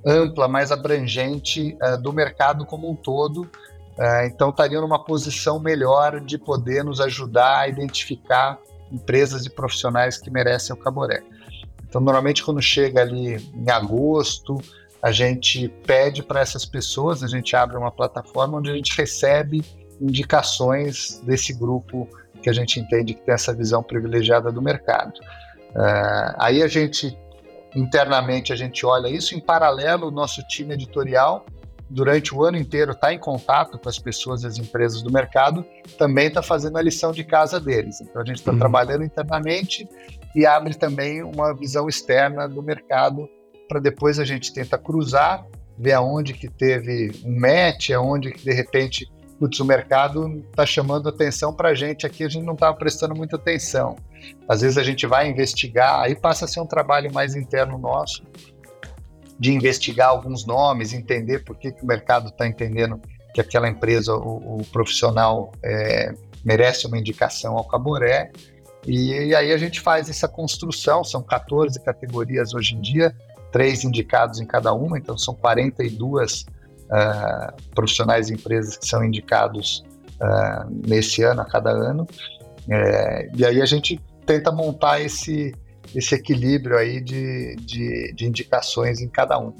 ampla, 0.04 0.48
mais 0.48 0.72
abrangente 0.72 1.76
uh, 1.82 2.00
do 2.00 2.12
mercado 2.12 2.64
como 2.64 2.90
um 2.90 2.96
todo. 2.96 3.42
Uh, 3.42 4.26
então 4.26 4.50
estariam 4.50 4.80
numa 4.80 5.04
posição 5.04 5.58
melhor 5.58 6.20
de 6.20 6.38
poder 6.38 6.84
nos 6.84 7.00
ajudar 7.00 7.58
a 7.58 7.68
identificar 7.68 8.58
empresas 8.90 9.44
e 9.44 9.50
profissionais 9.50 10.16
que 10.16 10.30
merecem 10.30 10.74
o 10.74 10.78
Caboré. 10.78 11.22
Então, 11.88 12.00
normalmente, 12.00 12.44
quando 12.44 12.60
chega 12.60 13.00
ali 13.00 13.36
em 13.54 13.70
agosto, 13.70 14.58
a 15.02 15.10
gente 15.10 15.68
pede 15.86 16.22
para 16.22 16.40
essas 16.40 16.64
pessoas, 16.64 17.22
a 17.22 17.28
gente 17.28 17.56
abre 17.56 17.76
uma 17.76 17.90
plataforma 17.90 18.58
onde 18.58 18.70
a 18.70 18.74
gente 18.74 18.96
recebe 18.96 19.64
indicações 20.00 21.20
desse 21.24 21.52
grupo 21.52 22.08
que 22.42 22.48
a 22.48 22.52
gente 22.52 22.78
entende 22.78 23.14
que 23.14 23.22
tem 23.22 23.34
essa 23.34 23.54
visão 23.54 23.82
privilegiada 23.82 24.52
do 24.52 24.62
mercado. 24.62 25.14
Uh, 25.70 26.34
aí 26.38 26.62
a 26.62 26.68
gente, 26.68 27.16
internamente, 27.74 28.52
a 28.52 28.56
gente 28.56 28.84
olha 28.84 29.08
isso, 29.08 29.34
em 29.34 29.40
paralelo, 29.40 30.08
o 30.08 30.10
nosso 30.10 30.42
time 30.48 30.74
editorial, 30.74 31.44
durante 31.90 32.34
o 32.34 32.44
ano 32.44 32.56
inteiro, 32.56 32.92
está 32.92 33.12
em 33.12 33.18
contato 33.18 33.78
com 33.78 33.88
as 33.88 33.98
pessoas 33.98 34.42
e 34.42 34.46
as 34.46 34.58
empresas 34.58 35.02
do 35.02 35.12
mercado, 35.12 35.64
também 35.96 36.28
está 36.28 36.42
fazendo 36.42 36.76
a 36.76 36.82
lição 36.82 37.12
de 37.12 37.24
casa 37.24 37.58
deles. 37.58 38.00
Então 38.00 38.20
a 38.20 38.24
gente 38.24 38.36
está 38.36 38.52
uhum. 38.52 38.58
trabalhando 38.58 39.04
internamente 39.04 39.88
e 40.34 40.44
abre 40.44 40.74
também 40.74 41.22
uma 41.22 41.54
visão 41.54 41.88
externa 41.88 42.48
do 42.48 42.62
mercado 42.62 43.28
para 43.68 43.80
depois 43.80 44.18
a 44.18 44.24
gente 44.24 44.52
tentar 44.52 44.78
cruzar, 44.78 45.46
ver 45.78 45.92
aonde 45.92 46.32
que 46.32 46.48
teve 46.48 47.12
um 47.24 47.38
match, 47.38 47.90
aonde 47.90 48.32
que 48.32 48.44
de 48.44 48.52
repente 48.52 49.10
putz, 49.38 49.60
o 49.60 49.64
mercado 49.64 50.44
está 50.50 50.66
chamando 50.66 51.08
atenção 51.08 51.52
para 51.52 51.70
a 51.70 51.74
gente 51.74 52.04
aqui, 52.04 52.24
a 52.24 52.28
gente 52.28 52.44
não 52.44 52.54
estava 52.54 52.76
prestando 52.76 53.14
muita 53.14 53.36
atenção. 53.36 53.96
Às 54.48 54.60
vezes 54.62 54.78
a 54.78 54.82
gente 54.82 55.06
vai 55.06 55.28
investigar, 55.28 56.00
aí 56.00 56.14
passa 56.14 56.44
a 56.44 56.48
ser 56.48 56.60
um 56.60 56.66
trabalho 56.66 57.12
mais 57.12 57.34
interno 57.34 57.78
nosso, 57.78 58.22
de 59.38 59.52
investigar 59.52 60.08
alguns 60.08 60.44
nomes, 60.46 60.92
entender 60.92 61.44
por 61.44 61.56
que, 61.56 61.70
que 61.70 61.82
o 61.82 61.86
mercado 61.86 62.28
está 62.28 62.46
entendendo 62.46 63.00
que 63.32 63.40
aquela 63.40 63.68
empresa, 63.68 64.14
o, 64.14 64.60
o 64.60 64.64
profissional 64.72 65.52
é, 65.62 66.12
merece 66.44 66.86
uma 66.86 66.98
indicação 66.98 67.56
ao 67.56 67.64
Caboré, 67.64 68.30
e, 68.86 69.12
e, 69.12 69.34
aí 69.34 69.52
a 69.52 69.58
gente 69.58 69.80
faz 69.80 70.08
essa 70.08 70.26
construção, 70.26 71.04
são 71.04 71.22
14 71.22 71.78
categorias 71.82 72.54
hoje 72.54 72.74
em 72.74 72.80
dia, 72.80 73.14
três 73.52 73.84
indicados 73.84 74.40
em 74.40 74.46
cada 74.46 74.72
uma, 74.72 74.98
então 74.98 75.16
são 75.16 75.34
42 75.34 76.42
uh, 76.42 76.46
ah, 76.90 77.54
profissionais 77.74 78.30
e 78.30 78.34
empresas 78.34 78.76
que 78.76 78.86
são 78.86 79.04
indicados 79.04 79.84
uh, 80.20 80.70
nesse 80.86 81.22
ano, 81.22 81.42
a 81.42 81.44
cada 81.44 81.70
ano. 81.70 82.06
É, 82.70 83.30
e 83.34 83.44
aí 83.44 83.62
a 83.62 83.66
gente 83.66 84.00
tenta 84.28 84.52
montar 84.52 85.00
esse, 85.00 85.54
esse 85.94 86.14
equilíbrio 86.14 86.76
aí 86.76 87.00
de, 87.00 87.56
de, 87.56 88.12
de 88.14 88.26
indicações 88.26 89.00
em 89.00 89.08
cada 89.08 89.38
uma. 89.38 89.54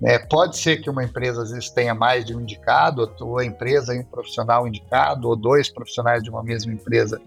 É, 0.00 0.16
pode 0.16 0.56
ser 0.56 0.76
que 0.76 0.88
uma 0.88 1.02
empresa 1.02 1.42
às 1.42 1.50
vezes 1.50 1.68
tenha 1.70 1.92
mais 1.92 2.24
de 2.24 2.32
um 2.32 2.40
indicado, 2.40 3.12
ou 3.20 3.38
a 3.38 3.44
empresa 3.44 3.92
e 3.96 3.98
um 3.98 4.04
profissional 4.04 4.68
indicado, 4.68 5.28
ou 5.28 5.34
dois 5.34 5.68
profissionais 5.68 6.22
de 6.22 6.30
uma 6.30 6.44
mesma 6.44 6.72
empresa 6.72 7.20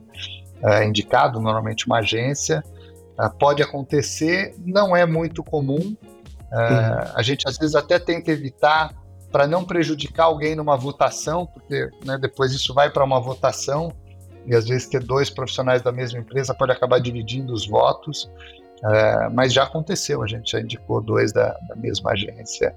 é, 0.63 0.85
indicado, 0.85 1.41
normalmente 1.41 1.85
uma 1.85 1.99
agência. 1.99 2.63
É, 3.19 3.27
pode 3.27 3.61
acontecer, 3.61 4.55
não 4.65 4.95
é 4.95 5.05
muito 5.05 5.43
comum. 5.43 5.97
É, 6.53 7.11
a 7.13 7.21
gente 7.21 7.45
às 7.49 7.57
vezes 7.57 7.75
até 7.75 7.99
tenta 7.99 8.31
evitar 8.31 8.95
para 9.29 9.45
não 9.45 9.65
prejudicar 9.65 10.25
alguém 10.25 10.55
numa 10.55 10.77
votação, 10.77 11.45
porque 11.45 11.89
né, 12.05 12.17
depois 12.17 12.53
isso 12.53 12.73
vai 12.73 12.89
para 12.89 13.03
uma 13.03 13.19
votação 13.19 13.93
e 14.45 14.55
às 14.55 14.67
vezes 14.67 14.87
ter 14.87 15.03
dois 15.03 15.29
profissionais 15.29 15.81
da 15.81 15.91
mesma 15.91 16.19
empresa 16.19 16.53
pode 16.53 16.71
acabar 16.71 16.99
dividindo 16.99 17.53
os 17.53 17.67
votos. 17.67 18.29
É, 18.83 19.29
mas 19.29 19.53
já 19.53 19.63
aconteceu, 19.63 20.23
a 20.23 20.27
gente 20.27 20.51
já 20.51 20.59
indicou 20.59 21.01
dois 21.01 21.31
da, 21.31 21.55
da 21.69 21.75
mesma 21.75 22.11
agência, 22.11 22.75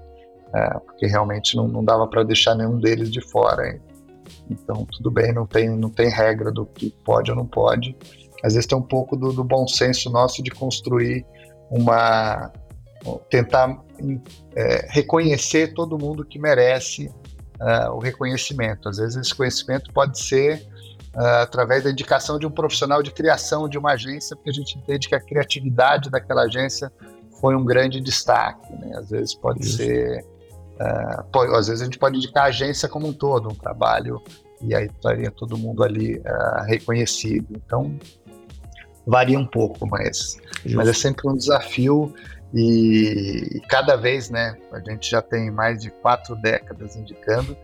é, 0.53 0.69
porque 0.79 1.07
realmente 1.07 1.55
não, 1.55 1.67
não 1.67 1.83
dava 1.83 2.07
para 2.07 2.23
deixar 2.23 2.53
nenhum 2.53 2.79
deles 2.79 3.11
de 3.11 3.21
fora. 3.21 3.67
Hein? 3.69 3.81
Então, 4.49 4.85
tudo 4.85 5.09
bem, 5.09 5.33
não 5.33 5.47
tem, 5.47 5.69
não 5.69 5.89
tem 5.89 6.09
regra 6.09 6.51
do 6.51 6.65
que 6.65 6.91
pode 7.03 7.31
ou 7.31 7.37
não 7.37 7.47
pode. 7.47 7.95
Às 8.43 8.53
vezes 8.53 8.67
tem 8.67 8.77
um 8.77 8.83
pouco 8.83 9.15
do, 9.15 9.31
do 9.31 9.43
bom 9.43 9.67
senso 9.67 10.09
nosso 10.11 10.43
de 10.43 10.51
construir 10.51 11.25
uma. 11.71 12.51
tentar 13.29 13.83
é, 14.55 14.85
reconhecer 14.89 15.73
todo 15.73 15.97
mundo 15.97 16.23
que 16.23 16.37
merece 16.37 17.07
uh, 17.59 17.91
o 17.93 17.99
reconhecimento. 17.99 18.89
Às 18.89 18.97
vezes 18.97 19.15
esse 19.15 19.33
conhecimento 19.33 19.91
pode 19.93 20.19
ser 20.19 20.65
através 21.15 21.83
da 21.83 21.91
indicação 21.91 22.37
de 22.37 22.45
um 22.45 22.51
profissional 22.51 23.01
de 23.01 23.11
criação 23.11 23.69
de 23.69 23.77
uma 23.77 23.93
agência, 23.93 24.35
porque 24.35 24.49
a 24.49 24.53
gente 24.53 24.77
entende 24.77 25.07
que 25.07 25.15
a 25.15 25.19
criatividade 25.19 26.09
daquela 26.09 26.43
agência 26.43 26.91
foi 27.39 27.55
um 27.55 27.63
grande 27.63 27.99
destaque. 28.01 28.71
Né? 28.73 28.97
Às 28.97 29.09
vezes 29.09 29.33
pode 29.33 29.61
Isso. 29.61 29.77
ser 29.77 30.25
Uh, 30.75 31.23
pode, 31.31 31.55
às 31.55 31.67
vezes 31.67 31.81
a 31.81 31.85
gente 31.85 31.97
pode 31.97 32.17
indicar 32.17 32.43
a 32.43 32.47
agência 32.47 32.89
como 32.89 33.07
um 33.07 33.13
todo, 33.13 33.47
um 33.47 33.55
trabalho, 33.55 34.21
e 34.61 34.75
aí 34.75 34.87
estaria 34.87 35.31
todo 35.31 35.57
mundo 35.57 35.83
ali 35.83 36.17
uh, 36.17 36.63
reconhecido. 36.65 37.47
Então, 37.51 37.97
varia 39.07 39.39
um 39.39 39.45
pouco, 39.45 39.87
mas, 39.87 40.37
mas 40.73 40.89
é 40.89 40.93
sempre 40.93 41.29
um 41.29 41.35
desafio 41.35 42.13
e 42.53 43.61
cada 43.69 43.95
vez, 43.95 44.29
né, 44.29 44.57
a 44.71 44.79
gente 44.79 45.09
já 45.09 45.21
tem 45.21 45.51
mais 45.51 45.81
de 45.81 45.89
quatro 45.89 46.35
décadas 46.35 46.95
indicando, 46.95 47.55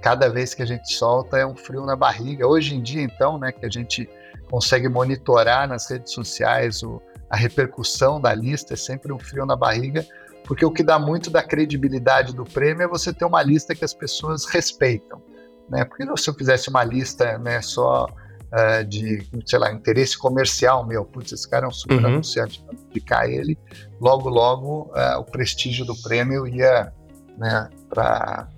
cada 0.00 0.28
vez 0.28 0.54
que 0.54 0.62
a 0.62 0.66
gente 0.66 0.92
solta 0.92 1.38
é 1.38 1.46
um 1.46 1.54
frio 1.54 1.84
na 1.84 1.94
barriga. 1.94 2.46
Hoje 2.46 2.74
em 2.74 2.82
dia, 2.82 3.02
então, 3.02 3.38
né, 3.38 3.52
que 3.52 3.64
a 3.64 3.70
gente 3.70 4.08
consegue 4.50 4.88
monitorar 4.88 5.68
nas 5.68 5.88
redes 5.88 6.12
sociais 6.12 6.82
o, 6.82 7.00
a 7.28 7.36
repercussão 7.36 8.20
da 8.20 8.34
lista, 8.34 8.74
é 8.74 8.76
sempre 8.76 9.12
um 9.12 9.18
frio 9.18 9.46
na 9.46 9.54
barriga, 9.54 10.04
porque 10.44 10.64
o 10.64 10.70
que 10.70 10.82
dá 10.82 10.98
muito 10.98 11.30
da 11.30 11.42
credibilidade 11.42 12.34
do 12.34 12.44
prêmio 12.44 12.82
é 12.82 12.88
você 12.88 13.12
ter 13.12 13.24
uma 13.24 13.42
lista 13.42 13.74
que 13.74 13.84
as 13.84 13.94
pessoas 13.94 14.46
respeitam. 14.46 15.22
Né? 15.68 15.84
Porque 15.84 16.04
se 16.16 16.28
eu 16.28 16.34
fizesse 16.34 16.68
uma 16.68 16.82
lista 16.82 17.38
né, 17.38 17.62
só 17.62 18.06
uh, 18.06 18.84
de, 18.84 19.22
sei 19.46 19.58
lá, 19.58 19.72
interesse 19.72 20.18
comercial 20.18 20.84
meu, 20.84 21.04
putz, 21.04 21.30
esse 21.30 21.48
cara 21.48 21.66
é 21.66 21.68
um 21.68 21.72
super 21.72 22.00
uhum. 22.00 22.06
anunciante, 22.06 22.64
para 23.06 23.28
ele, 23.28 23.56
logo, 24.00 24.28
logo 24.28 24.90
uh, 24.92 25.20
o 25.20 25.24
prestígio 25.24 25.84
do 25.84 25.94
prêmio 26.02 26.46
ia 26.48 26.92
né, 27.38 27.68
para 27.88 28.48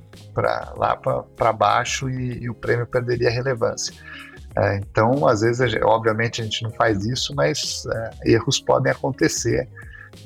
lá 0.76 0.96
para 0.96 1.52
baixo 1.52 2.08
e, 2.08 2.44
e, 2.44 2.50
o 2.50 2.54
prêmio 2.54 2.86
perderia 2.86 3.30
relevância. 3.30 3.94
É, 4.56 4.76
então, 4.76 5.26
às 5.26 5.40
vezes, 5.40 5.60
a 5.60 5.66
gente, 5.66 5.84
obviamente, 5.84 6.40
a 6.40 6.44
gente 6.44 6.62
não 6.62 6.70
faz 6.70 7.04
isso, 7.04 7.34
mas 7.34 7.84
é, 7.86 8.32
erros 8.32 8.60
podem 8.60 8.92
acontecer. 8.92 9.68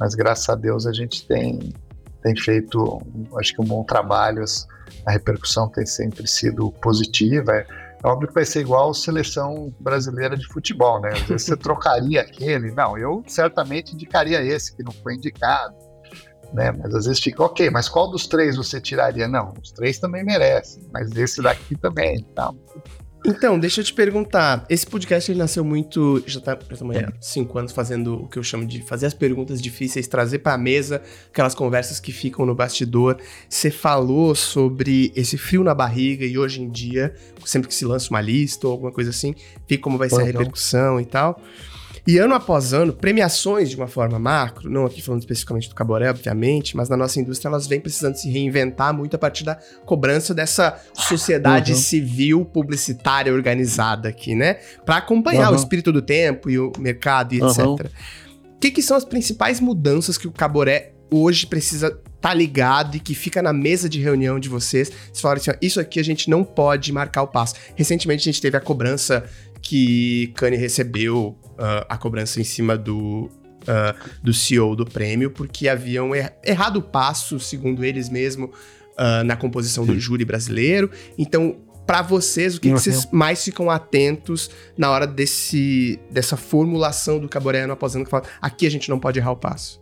Mas 0.00 0.14
graças 0.14 0.48
a 0.48 0.54
Deus 0.54 0.86
a 0.86 0.92
gente 0.92 1.26
tem, 1.26 1.72
tem 2.22 2.36
feito, 2.36 3.00
acho 3.38 3.54
que 3.54 3.60
um 3.60 3.64
bom 3.64 3.84
trabalho. 3.84 4.44
A 5.06 5.12
repercussão 5.12 5.68
tem 5.68 5.86
sempre 5.86 6.26
sido 6.26 6.72
positiva. 6.72 7.52
É, 7.52 7.66
é 8.02 8.08
óbvio 8.08 8.28
que 8.28 8.34
vai 8.34 8.44
ser 8.44 8.60
igual 8.60 8.90
a 8.90 8.94
seleção 8.94 9.72
brasileira 9.80 10.36
de 10.36 10.46
futebol, 10.46 11.00
né? 11.00 11.10
Às 11.12 11.22
vezes 11.22 11.46
você 11.46 11.56
trocaria 11.58 12.20
aquele. 12.20 12.72
Não, 12.72 12.98
eu 12.98 13.22
certamente 13.26 13.94
indicaria 13.94 14.42
esse 14.42 14.75
que 14.75 14.82
não 14.82 14.92
foi 14.92 15.14
indicado. 15.14 15.75
Né? 16.56 16.72
Mas 16.72 16.94
às 16.94 17.04
vezes 17.04 17.20
fica, 17.20 17.42
ok, 17.42 17.68
mas 17.68 17.86
qual 17.86 18.10
dos 18.10 18.26
três 18.26 18.56
você 18.56 18.80
tiraria? 18.80 19.28
Não, 19.28 19.52
os 19.62 19.70
três 19.70 19.98
também 19.98 20.25
merecem, 20.25 20.82
mas 20.90 21.14
esse 21.14 21.42
daqui 21.42 21.76
também. 21.76 22.25
Então, 22.32 22.56
então, 23.26 23.58
deixa 23.58 23.80
eu 23.80 23.84
te 23.84 23.92
perguntar. 23.92 24.64
Esse 24.70 24.86
podcast 24.86 25.30
ele 25.30 25.38
nasceu 25.38 25.64
muito. 25.64 26.22
Já 26.26 26.40
tá 26.40 26.52
há 26.52 27.12
cinco 27.20 27.58
anos 27.58 27.72
fazendo 27.72 28.22
o 28.22 28.28
que 28.28 28.38
eu 28.38 28.42
chamo 28.42 28.64
de 28.64 28.80
fazer 28.82 29.04
as 29.04 29.12
perguntas 29.12 29.60
difíceis, 29.60 30.06
trazer 30.06 30.38
pra 30.38 30.56
mesa 30.56 31.02
aquelas 31.28 31.54
conversas 31.54 32.00
que 32.00 32.12
ficam 32.12 32.46
no 32.46 32.54
bastidor. 32.54 33.18
Você 33.50 33.70
falou 33.70 34.34
sobre 34.34 35.12
esse 35.14 35.36
frio 35.36 35.62
na 35.62 35.75
barriga 35.75 36.25
e 36.25 36.38
hoje 36.38 36.62
em 36.62 36.70
dia, 36.70 37.14
sempre 37.44 37.68
que 37.68 37.75
se 37.75 37.84
lança 37.84 38.08
uma 38.10 38.20
lista 38.20 38.66
ou 38.66 38.72
alguma 38.72 38.92
coisa 38.92 39.10
assim, 39.10 39.34
fica 39.66 39.82
como 39.82 39.98
vai 39.98 40.08
ser 40.08 40.22
a 40.22 40.25
repercussão 40.25 40.98
e 41.00 41.04
tal. 41.04 41.38
E 42.06 42.18
ano 42.18 42.34
após 42.34 42.72
ano, 42.72 42.92
premiações 42.92 43.68
de 43.68 43.76
uma 43.76 43.88
forma 43.88 44.16
macro, 44.18 44.70
não 44.70 44.86
aqui 44.86 45.02
falando 45.02 45.20
especificamente 45.20 45.68
do 45.68 45.75
Caboré, 45.75 46.08
obviamente, 46.08 46.76
mas 46.76 46.88
na 46.88 46.96
nossa 46.96 47.18
indústria 47.18 47.48
elas 47.48 47.66
vêm 47.66 47.80
precisando 47.80 48.14
se 48.14 48.30
reinventar 48.30 48.94
muito 48.94 49.16
a 49.16 49.18
partir 49.18 49.44
da 49.44 49.58
cobrança 49.84 50.32
dessa 50.32 50.80
sociedade 50.94 51.72
uhum. 51.72 51.78
civil 51.78 52.44
publicitária 52.44 53.32
organizada 53.32 54.08
aqui, 54.08 54.36
né? 54.36 54.54
Para 54.84 54.98
acompanhar 54.98 55.48
uhum. 55.48 55.54
o 55.54 55.58
espírito 55.58 55.92
do 55.92 56.00
tempo 56.00 56.48
e 56.48 56.58
o 56.58 56.70
mercado 56.78 57.34
e 57.34 57.38
etc. 57.38 57.58
O 57.66 58.58
que, 58.60 58.70
que 58.70 58.82
são 58.82 58.96
as 58.96 59.04
principais 59.04 59.60
mudanças 59.60 60.16
que 60.16 60.28
o 60.28 60.32
Caboré 60.32 60.92
hoje 61.10 61.46
precisa 61.46 61.88
estar 61.88 62.00
tá 62.20 62.34
ligado 62.34 62.96
e 62.96 63.00
que 63.00 63.14
fica 63.14 63.42
na 63.42 63.52
mesa 63.52 63.88
de 63.88 64.00
reunião 64.00 64.38
de 64.38 64.48
vocês. 64.48 64.88
Vocês 64.88 65.20
falaram 65.20 65.40
assim: 65.40 65.50
ó, 65.50 65.54
isso 65.60 65.80
aqui 65.80 66.00
a 66.00 66.04
gente 66.04 66.28
não 66.28 66.42
pode 66.44 66.92
marcar 66.92 67.22
o 67.22 67.28
passo. 67.28 67.54
Recentemente 67.75 68.28
a 68.28 68.32
gente 68.32 68.40
teve 68.40 68.56
a 68.56 68.60
cobrança 68.60 69.25
que 69.66 70.28
Kanye 70.37 70.56
recebeu 70.56 71.37
uh, 71.54 71.85
a 71.88 71.99
cobrança 71.99 72.40
em 72.40 72.44
cima 72.44 72.78
do, 72.78 73.28
uh, 73.62 74.11
do 74.23 74.32
CEO 74.32 74.76
do 74.76 74.85
prêmio, 74.87 75.28
porque 75.28 75.68
haviam 75.68 76.14
er 76.14 76.38
errado 76.44 76.76
o 76.76 76.82
passo, 76.82 77.40
segundo 77.40 77.85
eles 77.85 78.08
mesmo, 78.08 78.46
uh, 78.46 79.25
na 79.25 79.35
composição 79.35 79.85
Sim. 79.85 79.92
do 79.92 79.99
júri 79.99 80.25
brasileiro. 80.25 80.88
Então, 81.18 81.56
para 81.85 82.00
vocês, 82.00 82.54
o 82.54 82.61
que, 82.61 82.68
que, 82.68 82.75
vocês 82.75 83.08
mais 83.11 83.44
ficam 83.44 83.68
atentos 83.68 84.49
na 84.78 84.88
hora 84.88 85.04
desse, 85.04 85.99
dessa 86.12 86.37
formulação 86.37 87.18
do 87.18 87.28
Caboré 87.28 87.66
no 87.66 87.73
aposando 87.73 88.04
que 88.04 88.11
fala 88.11 88.23
aqui 88.40 88.68
a 88.68 88.70
gente 88.70 88.88
não 88.88 89.00
pode 89.00 89.18
errar 89.18 89.32
o 89.32 89.37
passo? 89.37 89.80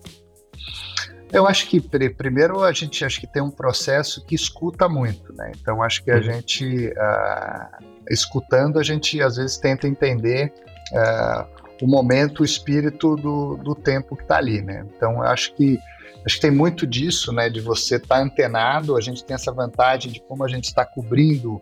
Eu 1.30 1.46
acho 1.46 1.68
que 1.68 1.78
primeiro 1.80 2.62
a 2.62 2.72
gente 2.72 3.04
acho 3.04 3.20
que 3.20 3.26
tem 3.26 3.42
um 3.42 3.50
processo 3.50 4.24
que 4.24 4.34
escuta 4.34 4.88
muito, 4.88 5.34
né? 5.34 5.52
Então 5.60 5.82
acho 5.82 6.02
que 6.02 6.10
a 6.10 6.16
uhum. 6.16 6.22
gente 6.22 6.88
uh, 6.88 7.93
escutando, 8.10 8.78
a 8.78 8.82
gente 8.82 9.20
às 9.22 9.36
vezes 9.36 9.56
tenta 9.56 9.86
entender 9.86 10.52
é, 10.92 11.44
o 11.82 11.86
momento, 11.86 12.40
o 12.40 12.44
espírito 12.44 13.16
do, 13.16 13.56
do 13.56 13.74
tempo 13.74 14.16
que 14.16 14.22
está 14.22 14.36
ali, 14.36 14.62
né? 14.62 14.86
Então, 14.96 15.16
eu 15.16 15.24
acho 15.24 15.54
que 15.54 15.78
acho 16.24 16.36
que 16.36 16.40
tem 16.40 16.50
muito 16.50 16.86
disso, 16.86 17.32
né? 17.32 17.50
De 17.50 17.60
você 17.60 17.96
estar 17.96 18.16
tá 18.16 18.22
antenado. 18.22 18.96
A 18.96 19.00
gente 19.00 19.24
tem 19.24 19.34
essa 19.34 19.52
vantagem 19.52 20.12
de 20.12 20.20
como 20.20 20.44
a 20.44 20.48
gente 20.48 20.64
está 20.64 20.84
cobrindo, 20.84 21.60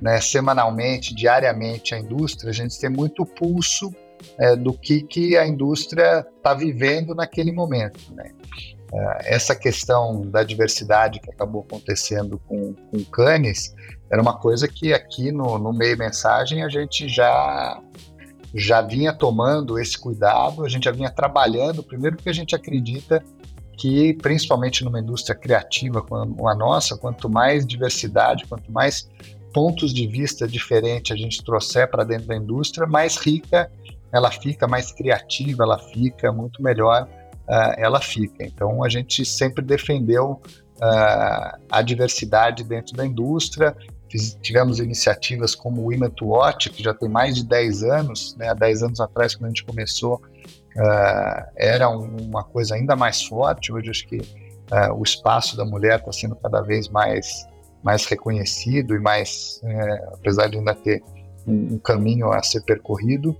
né? 0.00 0.20
Semanalmente, 0.20 1.14
diariamente 1.14 1.94
a 1.94 1.98
indústria. 1.98 2.50
A 2.50 2.54
gente 2.54 2.78
tem 2.78 2.90
muito 2.90 3.24
pulso 3.24 3.92
é, 4.38 4.54
do 4.54 4.72
que 4.72 5.02
que 5.02 5.36
a 5.36 5.46
indústria 5.46 6.26
está 6.36 6.54
vivendo 6.54 7.14
naquele 7.14 7.52
momento, 7.52 8.00
né? 8.14 8.30
É, 8.92 9.34
essa 9.34 9.56
questão 9.56 10.20
da 10.30 10.44
diversidade 10.44 11.18
que 11.18 11.30
acabou 11.30 11.62
acontecendo 11.62 12.40
com, 12.46 12.74
com 12.74 13.04
Cannes 13.06 13.74
era 14.14 14.22
uma 14.22 14.38
coisa 14.38 14.68
que 14.68 14.92
aqui 14.92 15.32
no, 15.32 15.58
no 15.58 15.72
meio 15.72 15.98
mensagem 15.98 16.62
a 16.62 16.68
gente 16.68 17.08
já 17.08 17.82
já 18.54 18.80
vinha 18.80 19.12
tomando 19.12 19.76
esse 19.76 19.98
cuidado, 19.98 20.64
a 20.64 20.68
gente 20.68 20.84
já 20.84 20.92
vinha 20.92 21.10
trabalhando, 21.10 21.82
primeiro 21.82 22.14
porque 22.14 22.28
a 22.28 22.32
gente 22.32 22.54
acredita 22.54 23.20
que, 23.76 24.14
principalmente 24.22 24.84
numa 24.84 25.00
indústria 25.00 25.34
criativa 25.34 26.00
como 26.00 26.48
a 26.48 26.54
nossa, 26.54 26.96
quanto 26.96 27.28
mais 27.28 27.66
diversidade, 27.66 28.46
quanto 28.46 28.70
mais 28.70 29.10
pontos 29.52 29.92
de 29.92 30.06
vista 30.06 30.46
diferentes 30.46 31.10
a 31.10 31.16
gente 31.16 31.42
trouxer 31.42 31.90
para 31.90 32.04
dentro 32.04 32.28
da 32.28 32.36
indústria, 32.36 32.86
mais 32.86 33.16
rica 33.16 33.68
ela 34.12 34.30
fica, 34.30 34.68
mais 34.68 34.92
criativa 34.92 35.64
ela 35.64 35.78
fica, 35.80 36.30
muito 36.30 36.62
melhor 36.62 37.08
uh, 37.48 37.74
ela 37.76 38.00
fica. 38.00 38.44
Então 38.44 38.84
a 38.84 38.88
gente 38.88 39.24
sempre 39.24 39.64
defendeu 39.64 40.40
uh, 40.76 41.58
a 41.68 41.82
diversidade 41.82 42.62
dentro 42.62 42.94
da 42.96 43.04
indústria 43.04 43.76
tivemos 44.40 44.78
iniciativas 44.78 45.54
como 45.54 45.82
o 45.82 45.84
Women 45.86 46.10
to 46.10 46.26
Watch, 46.26 46.70
que 46.70 46.82
já 46.82 46.94
tem 46.94 47.08
mais 47.08 47.34
de 47.34 47.44
10 47.44 47.82
anos, 47.82 48.36
né, 48.36 48.48
há 48.48 48.54
10 48.54 48.82
anos 48.84 49.00
atrás, 49.00 49.34
quando 49.34 49.46
a 49.46 49.48
gente 49.48 49.64
começou, 49.64 50.22
uh, 50.76 51.50
era 51.56 51.88
uma 51.88 52.44
coisa 52.44 52.74
ainda 52.74 52.94
mais 52.94 53.24
forte. 53.24 53.72
Hoje, 53.72 53.90
acho 53.90 54.06
que 54.06 54.18
uh, 54.18 54.94
o 54.96 55.02
espaço 55.02 55.56
da 55.56 55.64
mulher 55.64 55.98
está 55.98 56.12
sendo 56.12 56.36
cada 56.36 56.60
vez 56.60 56.88
mais, 56.88 57.46
mais 57.82 58.04
reconhecido 58.06 58.94
e 58.94 59.00
mais, 59.00 59.60
uh, 59.64 60.14
apesar 60.14 60.48
de 60.48 60.58
ainda 60.58 60.74
ter 60.74 61.02
um, 61.46 61.74
um, 61.74 61.78
caminho 61.78 62.32
a 62.32 62.42
ser 62.42 62.62
percorrido, 62.62 63.36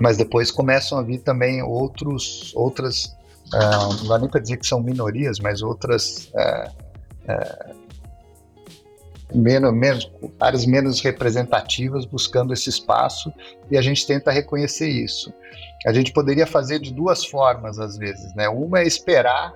mas 0.00 0.16
depois 0.16 0.50
começam 0.50 0.98
a 0.98 1.02
vir 1.02 1.20
também 1.20 1.62
outros, 1.62 2.52
outras, 2.54 3.16
não 3.52 4.08
dá 4.08 4.18
nem 4.18 4.28
para 4.28 4.40
dizer 4.40 4.58
que 4.58 4.66
são 4.66 4.82
minorias, 4.82 5.38
mas 5.38 5.62
outras 5.62 6.30
menos, 9.34 9.72
menos, 9.72 10.10
áreas 10.40 10.66
menos 10.66 11.00
representativas 11.00 12.04
buscando 12.04 12.52
esse 12.52 12.68
espaço 12.68 13.32
e 13.70 13.76
a 13.76 13.82
gente 13.82 14.06
tenta 14.06 14.30
reconhecer 14.30 14.88
isso. 14.88 15.32
A 15.86 15.92
gente 15.92 16.12
poderia 16.12 16.46
fazer 16.46 16.78
de 16.78 16.92
duas 16.92 17.24
formas 17.24 17.78
às 17.78 17.96
vezes, 17.96 18.34
né? 18.34 18.48
Uma 18.48 18.80
é 18.80 18.86
esperar 18.86 19.52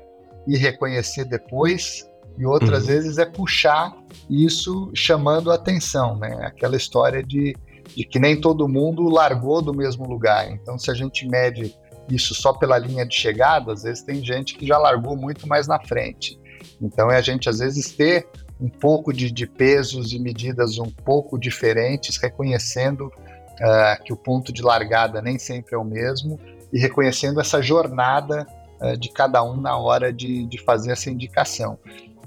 e 0.47 0.57
reconhecer 0.57 1.25
depois 1.25 2.09
e 2.39 2.47
outras 2.47 2.83
uhum. 2.83 2.87
vezes 2.87 3.19
é 3.19 3.27
puxar 3.27 3.95
isso 4.29 4.91
chamando 4.95 5.51
a 5.51 5.57
atenção, 5.57 6.17
né? 6.17 6.39
Aquela 6.43 6.77
história 6.77 7.23
de, 7.23 7.55
de 7.95 8.05
que 8.05 8.19
nem 8.19 8.41
todo 8.41 8.69
mundo 8.69 9.09
largou 9.09 9.61
do 9.61 9.75
mesmo 9.75 10.07
lugar. 10.07 10.51
Então, 10.51 10.79
se 10.79 10.91
a 10.91 10.95
gente 10.95 11.27
mede 11.29 11.75
isso 12.09 12.35
só 12.35 12.53
pela 12.53 12.79
linha 12.79 13.07
de 13.07 13.15
chegada, 13.15 13.73
às 13.73 13.83
vezes 13.83 14.03
tem 14.03 14.25
gente 14.25 14.57
que 14.57 14.67
já 14.67 14.79
largou 14.79 15.17
muito 15.17 15.47
mais 15.47 15.67
na 15.67 15.79
frente. 15.81 16.39
Então, 16.81 17.11
é 17.11 17.17
a 17.17 17.21
gente 17.21 17.49
às 17.49 17.59
vezes 17.59 17.93
ter 17.93 18.27
um 18.61 18.69
pouco 18.69 19.13
de, 19.13 19.31
de 19.31 19.47
pesos 19.47 20.13
e 20.13 20.19
medidas 20.19 20.79
um 20.79 20.91
pouco 20.91 21.39
diferentes, 21.39 22.17
reconhecendo 22.19 23.07
uh, 23.07 24.03
que 24.05 24.13
o 24.13 24.17
ponto 24.17 24.53
de 24.53 24.63
largada 24.63 25.23
nem 25.23 25.39
sempre 25.39 25.75
é 25.75 25.79
o 25.79 25.85
mesmo 25.85 26.39
e 26.73 26.79
reconhecendo 26.79 27.41
essa 27.41 27.63
jornada 27.63 28.47
uh, 28.81 28.97
de 28.97 29.09
cada 29.11 29.43
um 29.43 29.61
na 29.61 29.77
hora 29.77 30.13
de, 30.13 30.47
de 30.47 30.59
fazer 30.59 30.93
essa 30.93 31.11
indicação. 31.11 31.79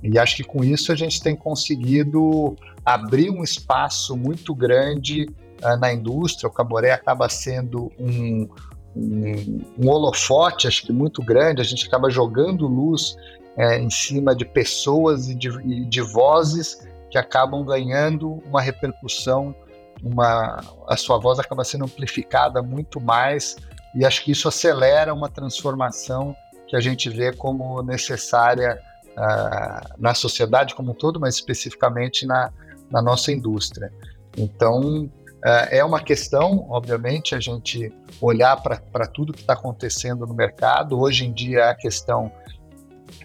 E 0.01 0.17
acho 0.17 0.35
que 0.35 0.43
com 0.43 0.63
isso 0.63 0.91
a 0.91 0.95
gente 0.95 1.21
tem 1.21 1.35
conseguido 1.35 2.55
abrir 2.83 3.29
um 3.29 3.43
espaço 3.43 4.17
muito 4.17 4.53
grande 4.55 5.27
uh, 5.63 5.77
na 5.77 5.93
indústria. 5.93 6.49
O 6.49 6.51
Caboré 6.51 6.91
acaba 6.91 7.29
sendo 7.29 7.91
um, 7.99 8.49
um, 8.95 9.61
um, 9.79 9.89
holofote, 9.89 10.67
acho 10.67 10.85
que 10.85 10.91
muito 10.91 11.23
grande. 11.23 11.61
A 11.61 11.65
gente 11.65 11.87
acaba 11.87 12.09
jogando 12.09 12.67
luz 12.67 13.15
é, 13.57 13.77
em 13.77 13.89
cima 13.89 14.35
de 14.35 14.45
pessoas 14.45 15.29
e 15.29 15.35
de, 15.35 15.49
e 15.61 15.85
de, 15.85 16.01
vozes 16.01 16.87
que 17.09 17.17
acabam 17.17 17.63
ganhando 17.63 18.41
uma 18.47 18.61
repercussão, 18.61 19.55
uma, 20.03 20.59
a 20.87 20.97
sua 20.97 21.19
voz 21.19 21.39
acaba 21.39 21.63
sendo 21.63 21.85
amplificada 21.85 22.61
muito 22.61 22.99
mais 22.99 23.55
e 23.95 24.03
acho 24.05 24.23
que 24.23 24.31
isso 24.31 24.47
acelera 24.47 25.13
uma 25.13 25.29
transformação 25.29 26.35
que 26.67 26.75
a 26.75 26.79
gente 26.79 27.09
vê 27.09 27.31
como 27.31 27.81
necessária 27.83 28.81
uh, 29.11 29.93
na 29.97 30.15
sociedade 30.15 30.73
como 30.73 30.91
um 30.91 30.95
todo, 30.95 31.19
mas 31.19 31.35
especificamente 31.35 32.25
na, 32.25 32.51
na 32.89 33.01
nossa 33.01 33.31
indústria. 33.31 33.93
Então, 34.35 35.05
uh, 35.05 35.67
é 35.69 35.83
uma 35.85 35.99
questão, 35.99 36.65
obviamente, 36.69 37.35
a 37.35 37.39
gente 37.39 37.93
olhar 38.19 38.59
para 38.61 39.05
tudo 39.05 39.33
que 39.33 39.41
está 39.41 39.53
acontecendo 39.53 40.25
no 40.25 40.33
mercado. 40.33 40.99
Hoje 40.99 41.25
em 41.25 41.31
dia, 41.31 41.59
é 41.59 41.69
a 41.69 41.75
questão 41.75 42.31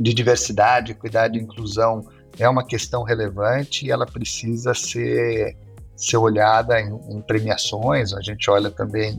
de 0.01 0.15
diversidade, 0.15 0.95
cuidar 0.95 1.29
de 1.29 1.39
inclusão 1.39 2.05
é 2.39 2.49
uma 2.49 2.65
questão 2.65 3.03
relevante 3.03 3.87
e 3.87 3.91
ela 3.91 4.07
precisa 4.07 4.75
ser, 4.75 5.57
ser 5.97 6.17
olhada 6.17 6.81
em, 6.81 6.95
em 7.11 7.21
premiações. 7.21 8.13
A 8.13 8.21
gente 8.21 8.49
olha 8.51 8.71
também, 8.71 9.19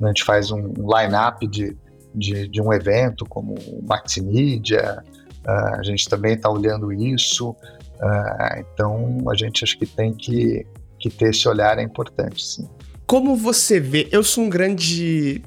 a 0.00 0.06
gente 0.08 0.22
faz 0.24 0.50
um 0.50 0.60
line-up 0.68 1.46
de, 1.46 1.76
de, 2.14 2.48
de, 2.48 2.60
um 2.60 2.72
evento 2.72 3.24
como 3.26 3.54
o 3.54 3.82
Maximedia, 3.86 5.02
uh, 5.46 5.78
a 5.78 5.82
gente 5.82 6.08
também 6.08 6.34
está 6.34 6.50
olhando 6.50 6.92
isso. 6.92 7.50
Uh, 7.50 8.60
então, 8.60 9.18
a 9.30 9.34
gente 9.34 9.64
acho 9.64 9.78
que 9.78 9.86
tem 9.86 10.12
que, 10.12 10.66
que 10.98 11.08
ter 11.08 11.30
esse 11.30 11.48
olhar, 11.48 11.78
é 11.78 11.82
importante, 11.82 12.44
sim. 12.44 12.68
como 13.06 13.34
você 13.34 13.80
vê, 13.80 14.06
eu 14.12 14.22
sou 14.22 14.44
um 14.44 14.50
grande 14.50 15.42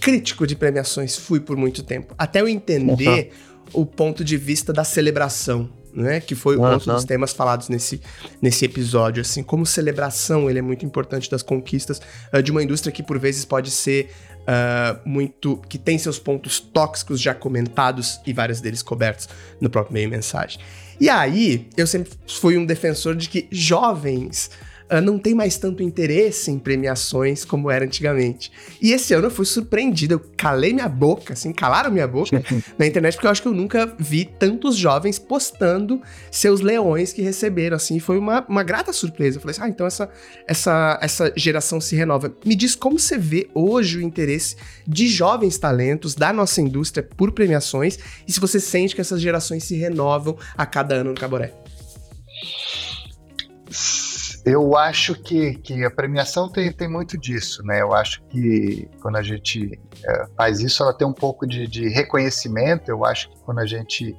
crítico 0.00 0.46
de 0.46 0.54
premiações, 0.54 1.16
fui 1.16 1.40
por 1.40 1.56
muito 1.56 1.82
tempo, 1.82 2.14
até 2.16 2.40
eu 2.40 2.48
entender 2.48 3.30
uhum. 3.32 3.51
O 3.72 3.86
ponto 3.86 4.24
de 4.24 4.36
vista 4.36 4.72
da 4.72 4.84
celebração, 4.84 5.70
né? 5.92 6.20
Que 6.20 6.34
foi 6.34 6.56
uhum. 6.56 6.72
outro 6.72 6.92
dos 6.92 7.04
temas 7.04 7.32
falados 7.32 7.68
nesse, 7.68 8.00
nesse 8.40 8.64
episódio. 8.64 9.20
Assim, 9.20 9.42
como 9.42 9.66
celebração, 9.66 10.48
ele 10.48 10.58
é 10.58 10.62
muito 10.62 10.84
importante 10.84 11.30
das 11.30 11.42
conquistas 11.42 12.00
uh, 12.32 12.42
de 12.42 12.50
uma 12.50 12.62
indústria 12.62 12.92
que 12.92 13.02
por 13.02 13.18
vezes 13.18 13.44
pode 13.44 13.70
ser 13.70 14.10
uh, 14.40 15.08
muito. 15.08 15.60
que 15.68 15.78
tem 15.78 15.98
seus 15.98 16.18
pontos 16.18 16.60
tóxicos 16.60 17.20
já 17.20 17.34
comentados 17.34 18.20
e 18.26 18.32
vários 18.32 18.60
deles 18.60 18.82
cobertos 18.82 19.28
no 19.60 19.68
próprio 19.68 19.94
meio 19.94 20.08
mensagem. 20.08 20.60
E 21.00 21.08
aí, 21.08 21.68
eu 21.76 21.86
sempre 21.86 22.12
fui 22.28 22.56
um 22.56 22.64
defensor 22.64 23.16
de 23.16 23.28
que 23.28 23.48
jovens 23.50 24.50
não 25.00 25.18
tem 25.18 25.34
mais 25.34 25.56
tanto 25.56 25.82
interesse 25.82 26.50
em 26.50 26.58
premiações 26.58 27.44
como 27.44 27.70
era 27.70 27.84
antigamente. 27.84 28.52
E 28.80 28.92
esse 28.92 29.14
ano 29.14 29.26
eu 29.26 29.30
fui 29.30 29.46
surpreendido, 29.46 30.14
eu 30.14 30.20
calei 30.36 30.72
minha 30.72 30.88
boca, 30.88 31.32
assim, 31.32 31.52
calaram 31.52 31.90
minha 31.90 32.06
boca 32.06 32.42
na 32.78 32.86
internet, 32.86 33.14
porque 33.14 33.26
eu 33.26 33.30
acho 33.30 33.42
que 33.42 33.48
eu 33.48 33.54
nunca 33.54 33.94
vi 33.98 34.24
tantos 34.24 34.76
jovens 34.76 35.18
postando 35.18 36.00
seus 36.30 36.60
leões 36.60 37.12
que 37.12 37.22
receberam, 37.22 37.76
assim, 37.76 37.98
foi 37.98 38.18
uma, 38.18 38.44
uma 38.48 38.62
grata 38.62 38.92
surpresa. 38.92 39.36
Eu 39.36 39.40
falei 39.40 39.52
assim, 39.52 39.62
ah, 39.62 39.68
então 39.68 39.86
essa, 39.86 40.10
essa, 40.46 40.98
essa 41.00 41.32
geração 41.36 41.80
se 41.80 41.96
renova. 41.96 42.34
Me 42.44 42.54
diz 42.54 42.74
como 42.74 42.98
você 42.98 43.16
vê 43.16 43.48
hoje 43.54 43.98
o 43.98 44.02
interesse 44.02 44.56
de 44.86 45.06
jovens 45.06 45.58
talentos 45.58 46.14
da 46.14 46.32
nossa 46.32 46.60
indústria 46.60 47.06
por 47.16 47.32
premiações 47.32 47.98
e 48.26 48.32
se 48.32 48.40
você 48.40 48.60
sente 48.60 48.94
que 48.94 49.00
essas 49.00 49.20
gerações 49.20 49.64
se 49.64 49.76
renovam 49.76 50.36
a 50.56 50.66
cada 50.66 50.96
ano 50.96 51.10
no 51.10 51.16
Caboré. 51.16 51.52
Eu 54.44 54.76
acho 54.76 55.14
que, 55.14 55.54
que 55.54 55.84
a 55.84 55.90
premiação 55.90 56.48
tem, 56.48 56.72
tem 56.72 56.88
muito 56.88 57.16
disso, 57.16 57.62
né? 57.64 57.80
Eu 57.80 57.94
acho 57.94 58.20
que 58.24 58.88
quando 59.00 59.16
a 59.16 59.22
gente 59.22 59.80
é, 60.04 60.26
faz 60.36 60.60
isso, 60.60 60.82
ela 60.82 60.92
tem 60.92 61.06
um 61.06 61.12
pouco 61.12 61.46
de, 61.46 61.66
de, 61.68 61.88
reconhecimento. 61.88 62.88
Eu 62.88 63.04
acho 63.04 63.30
que 63.30 63.38
quando 63.42 63.60
a 63.60 63.66
gente 63.66 64.16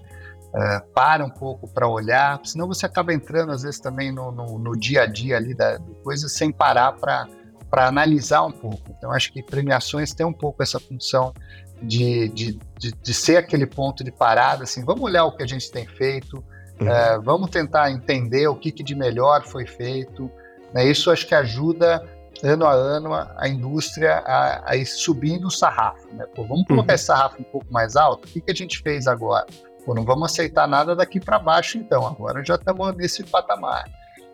é, 0.56 0.80
para 0.96 1.26
um 1.26 1.30
pouco 1.30 1.68
para 1.68 1.90
olhar, 1.90 2.40
senão 2.46 2.68
você 2.68 2.86
acaba 2.86 3.14
entrando 3.14 3.52
às 3.52 3.64
vezes 3.64 3.82
também 3.82 4.14
no, 4.14 4.32
no, 4.32 4.58
no 4.58 4.80
dia 4.80 5.02
a 5.02 5.06
dia 5.06 5.36
ali 5.36 5.54
da 5.54 5.78
coisa 6.04 6.30
sem 6.30 6.54
parar 6.54 6.94
para 6.94 7.28
analisar 7.72 8.44
um 8.44 8.52
pouco. 8.52 8.96
Então, 8.98 9.12
acho 9.12 9.34
que 9.34 9.44
premiações 9.44 10.14
têm 10.14 10.26
um 10.26 10.34
pouco 10.34 10.64
essa 10.64 10.80
função 10.80 11.34
de, 11.82 12.30
de, 12.30 12.60
de, 12.80 12.92
de, 12.94 13.14
ser 13.14 13.36
aquele 13.36 13.66
ponto 13.66 14.06
de 14.06 14.12
parada, 14.12 14.64
assim, 14.64 14.86
vamos 14.86 15.04
olhar 15.04 15.26
o 15.26 15.36
que 15.36 15.44
a 15.44 15.48
gente 15.48 15.70
tem 15.70 15.86
feito, 15.86 16.42
Uhum. 16.80 16.88
É, 16.88 17.20
vamos 17.20 17.50
tentar 17.50 17.92
entender 17.92 18.48
o 18.48 18.56
que, 18.56 18.72
que, 18.72 18.84
de 18.84 18.96
melhor 18.96 19.44
foi 19.44 19.66
feito. 19.66 20.30
Né? 20.74 20.86
Isso 20.86 21.12
acho 21.12 21.28
que 21.28 21.36
ajuda 21.36 22.04
ano 22.44 22.66
a 22.66 22.74
ano 22.74 23.14
a, 23.14 23.48
indústria 23.48 24.16
a, 24.26 24.72
a, 24.72 24.76
ir 24.76 24.86
subindo 24.86 25.48
o 25.48 25.52
sarrafo. 25.52 26.08
Né? 26.14 26.26
Pô, 26.36 26.44
vamos 26.46 26.66
colocar 26.68 26.94
uhum. 26.94 26.96
esse 26.96 27.06
sarrafo 27.06 27.42
um 27.42 27.46
pouco 27.46 27.68
mais 27.72 27.96
alto? 27.96 28.26
O 28.26 28.28
que, 28.28 28.42
que 28.42 28.52
a 28.52 28.56
gente 28.56 28.82
fez 28.82 29.08
agora? 29.08 29.46
Pô, 29.86 29.94
não 29.94 30.04
vamos 30.04 30.32
aceitar 30.32 30.68
nada 30.68 30.96
daqui 30.96 31.20
para 31.20 31.38
baixo, 31.38 31.78
então. 31.78 32.06
Agora 32.08 32.44
já 32.44 32.56
estamos 32.56 32.96
nesse 32.96 33.24
patamar. 33.24 33.86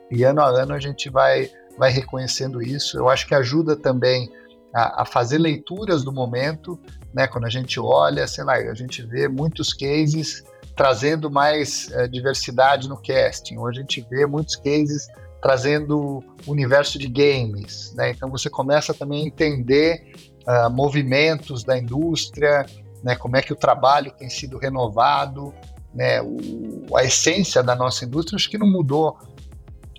E 0.09 0.23
ano 0.23 0.41
a 0.41 0.47
ano 0.47 0.73
a 0.73 0.79
gente 0.79 1.09
vai, 1.09 1.49
vai 1.77 1.91
reconhecendo 1.91 2.61
isso. 2.61 2.97
Eu 2.97 3.09
acho 3.09 3.27
que 3.27 3.35
ajuda 3.35 3.75
também 3.75 4.31
a, 4.73 5.01
a 5.01 5.05
fazer 5.05 5.37
leituras 5.37 6.03
do 6.03 6.11
momento. 6.11 6.79
Né? 7.13 7.27
Quando 7.27 7.45
a 7.45 7.49
gente 7.49 7.79
olha, 7.79 8.27
sei 8.27 8.43
lá, 8.43 8.53
a 8.53 8.73
gente 8.73 9.01
vê 9.03 9.27
muitos 9.27 9.73
cases 9.73 10.43
trazendo 10.79 11.29
mais 11.29 11.91
é, 11.91 12.07
diversidade 12.07 12.87
no 12.87 12.95
casting. 12.95 13.57
Hoje 13.57 13.79
a 13.79 13.81
gente 13.81 13.99
vê 14.09 14.25
muitos 14.25 14.55
cases 14.55 15.09
trazendo 15.41 16.23
universo 16.47 16.97
de 16.97 17.09
games, 17.09 17.93
né? 17.95 18.11
Então 18.11 18.29
você 18.29 18.49
começa 18.49 18.93
também 18.93 19.23
a 19.23 19.27
entender 19.27 20.13
uh, 20.47 20.69
movimentos 20.69 21.65
da 21.65 21.77
indústria, 21.77 22.65
né? 23.03 23.13
Como 23.13 23.35
é 23.35 23.41
que 23.41 23.51
o 23.51 23.57
trabalho 23.57 24.09
tem 24.11 24.29
sido 24.29 24.57
renovado, 24.57 25.53
né? 25.93 26.21
O, 26.21 26.95
a 26.95 27.03
essência 27.03 27.61
da 27.61 27.75
nossa 27.75 28.05
indústria 28.05 28.37
acho 28.37 28.49
que 28.49 28.57
não 28.57 28.71
mudou 28.71 29.17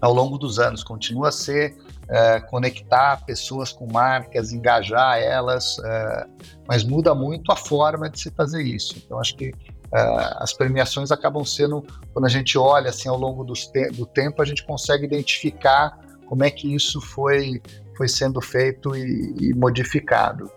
ao 0.01 0.15
longo 0.15 0.39
dos 0.39 0.59
anos, 0.59 0.83
continua 0.83 1.29
a 1.29 1.33
ser 1.33 1.77
uh, 2.05 2.49
conectar 2.49 3.23
pessoas 3.27 3.71
com 3.71 3.87
marcas, 3.93 4.51
engajar 4.51 5.19
elas, 5.19 5.77
uh, 5.77 6.27
mas 6.67 6.83
muda 6.85 7.15
muito 7.15 7.53
a 7.53 7.57
forma 7.57 8.09
de 8.09 8.19
se 8.19 8.31
fazer 8.31 8.63
isso. 8.63 8.95
Então 8.97 9.21
acho 9.21 9.37
que 9.37 9.53
as 9.93 10.53
premiações 10.53 11.11
acabam 11.11 11.45
sendo, 11.45 11.85
quando 12.13 12.25
a 12.25 12.29
gente 12.29 12.57
olha 12.57 12.91
assim 12.91 13.09
ao 13.09 13.19
longo 13.19 13.45
te 13.53 13.71
do 13.93 14.07
tempo, 14.07 14.41
a 14.41 14.45
gente 14.45 14.65
consegue 14.65 15.05
identificar 15.05 15.99
como 16.27 16.45
é 16.45 16.51
que 16.51 16.73
isso 16.73 17.01
foi, 17.01 17.61
foi 17.97 18.09
sendo 18.09 18.41
feito 18.41 18.95
e, 18.95 19.35
e 19.41 19.55
modificado. 19.55 20.51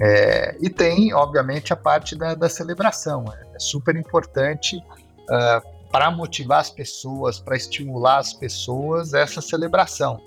É, 0.00 0.56
e 0.60 0.70
tem, 0.70 1.12
obviamente, 1.12 1.72
a 1.72 1.76
parte 1.76 2.14
da, 2.14 2.34
da 2.34 2.48
celebração. 2.48 3.24
É, 3.26 3.56
é, 3.56 3.58
super 3.58 3.96
importante 3.96 4.76
uh, 4.76 4.82
ah, 5.30 5.62
para 5.90 6.10
motivar 6.10 6.60
as 6.60 6.70
pessoas, 6.70 7.40
para 7.40 7.56
estimular 7.56 8.18
as 8.18 8.32
pessoas 8.32 9.12
essa 9.12 9.40
celebração. 9.40 10.20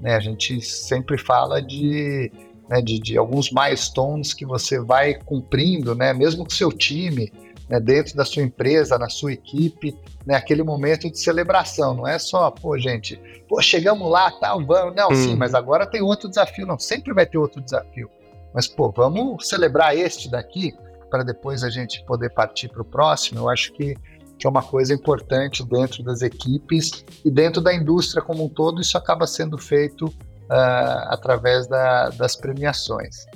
Né? 0.00 0.14
A 0.14 0.20
gente 0.20 0.62
sempre 0.62 1.18
fala 1.18 1.60
de, 1.60 2.32
né, 2.70 2.80
de, 2.80 2.98
de, 2.98 3.18
alguns 3.18 3.50
milestones 3.50 4.32
que 4.32 4.46
você 4.46 4.80
vai 4.80 5.14
cumprindo, 5.14 5.94
né? 5.94 6.14
mesmo 6.14 6.46
o 6.46 6.50
seu 6.50 6.72
time 6.72 7.30
né, 7.68 7.78
dentro 7.78 8.16
da 8.16 8.24
sua 8.24 8.42
empresa, 8.42 8.98
na 8.98 9.08
sua 9.08 9.32
equipe, 9.32 9.96
né, 10.26 10.34
aquele 10.34 10.62
momento 10.62 11.10
de 11.10 11.18
celebração. 11.18 11.94
Não 11.94 12.06
é 12.06 12.18
só, 12.18 12.50
pô, 12.50 12.78
gente, 12.78 13.20
pô, 13.48 13.60
chegamos 13.60 14.10
lá, 14.10 14.30
tal, 14.30 14.64
vamos. 14.64 14.94
Não, 14.94 15.14
sim, 15.14 15.30
uhum. 15.30 15.36
mas 15.36 15.54
agora 15.54 15.86
tem 15.86 16.00
outro 16.00 16.28
desafio. 16.28 16.66
Não, 16.66 16.78
sempre 16.78 17.12
vai 17.12 17.26
ter 17.26 17.38
outro 17.38 17.60
desafio. 17.60 18.10
Mas, 18.54 18.66
pô, 18.66 18.90
vamos 18.90 19.46
celebrar 19.48 19.96
este 19.96 20.30
daqui 20.30 20.74
para 21.10 21.22
depois 21.22 21.62
a 21.62 21.70
gente 21.70 22.04
poder 22.04 22.30
partir 22.30 22.68
para 22.68 22.82
o 22.82 22.84
próximo. 22.84 23.40
Eu 23.40 23.48
acho 23.48 23.72
que, 23.72 23.96
que 24.38 24.46
é 24.46 24.50
uma 24.50 24.62
coisa 24.62 24.94
importante 24.94 25.64
dentro 25.64 26.02
das 26.02 26.22
equipes 26.22 27.04
e 27.24 27.30
dentro 27.30 27.60
da 27.60 27.74
indústria 27.74 28.22
como 28.22 28.44
um 28.44 28.48
todo. 28.48 28.80
Isso 28.80 28.96
acaba 28.96 29.26
sendo 29.26 29.58
feito 29.58 30.06
uh, 30.06 31.08
através 31.08 31.66
da, 31.66 32.10
das 32.10 32.36
premiações. 32.36 33.26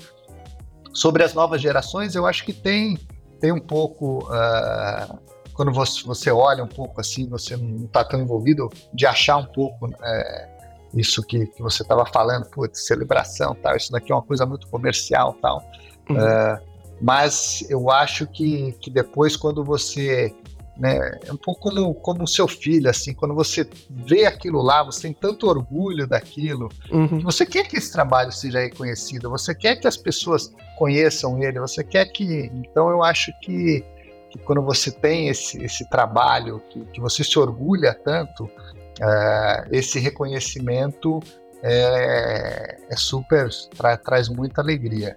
Sobre 0.92 1.22
as 1.22 1.32
novas 1.32 1.60
gerações, 1.60 2.14
eu 2.14 2.26
acho 2.26 2.44
que 2.44 2.52
tem 2.52 2.98
tem 3.42 3.50
um 3.50 3.60
pouco. 3.60 4.24
Uh, 4.28 5.18
quando 5.52 5.72
você, 5.72 6.02
você 6.04 6.30
olha 6.30 6.62
um 6.64 6.68
pouco 6.68 7.00
assim, 7.00 7.28
você 7.28 7.56
não 7.56 7.84
está 7.84 8.02
tão 8.04 8.20
envolvido, 8.20 8.70
de 8.94 9.04
achar 9.04 9.36
um 9.36 9.44
pouco 9.44 9.90
é, 10.02 10.48
isso 10.94 11.22
que, 11.22 11.46
que 11.48 11.60
você 11.60 11.82
estava 11.82 12.06
falando, 12.06 12.46
putz, 12.46 12.86
celebração, 12.86 13.54
tal, 13.56 13.76
isso 13.76 13.92
daqui 13.92 14.12
é 14.12 14.14
uma 14.14 14.22
coisa 14.22 14.46
muito 14.46 14.66
comercial, 14.68 15.36
tal. 15.42 15.62
Uhum. 16.08 16.16
Uh, 16.16 16.58
mas 17.02 17.66
eu 17.68 17.90
acho 17.90 18.26
que, 18.28 18.72
que 18.80 18.90
depois, 18.90 19.36
quando 19.36 19.62
você 19.62 20.34
né? 20.76 21.18
É 21.26 21.32
um 21.32 21.36
pouco 21.36 21.70
como, 21.70 21.94
como 21.94 22.24
o 22.24 22.28
seu 22.28 22.48
filho, 22.48 22.88
assim, 22.88 23.12
quando 23.12 23.34
você 23.34 23.68
vê 23.90 24.24
aquilo 24.24 24.62
lá, 24.62 24.82
você 24.82 25.02
tem 25.02 25.12
tanto 25.12 25.46
orgulho 25.46 26.06
daquilo, 26.06 26.70
uhum. 26.90 27.20
você 27.20 27.44
quer 27.44 27.68
que 27.68 27.76
esse 27.76 27.92
trabalho 27.92 28.32
seja 28.32 28.60
reconhecido, 28.60 29.28
você 29.28 29.54
quer 29.54 29.76
que 29.76 29.86
as 29.86 29.96
pessoas 29.96 30.50
conheçam 30.82 31.40
ele, 31.40 31.60
você 31.60 31.84
quer 31.84 32.06
que. 32.06 32.50
Então 32.54 32.90
eu 32.90 33.04
acho 33.04 33.32
que, 33.40 33.84
que 34.28 34.38
quando 34.40 34.60
você 34.62 34.90
tem 34.90 35.28
esse, 35.28 35.62
esse 35.62 35.88
trabalho, 35.88 36.60
que, 36.68 36.84
que 36.86 37.00
você 37.00 37.22
se 37.22 37.38
orgulha 37.38 37.94
tanto, 37.94 38.46
uh, 38.46 39.68
esse 39.70 40.00
reconhecimento 40.00 41.20
é, 41.62 42.78
é 42.90 42.96
super, 42.96 43.48
tra, 43.76 43.96
traz 43.96 44.28
muita 44.28 44.60
alegria. 44.60 45.16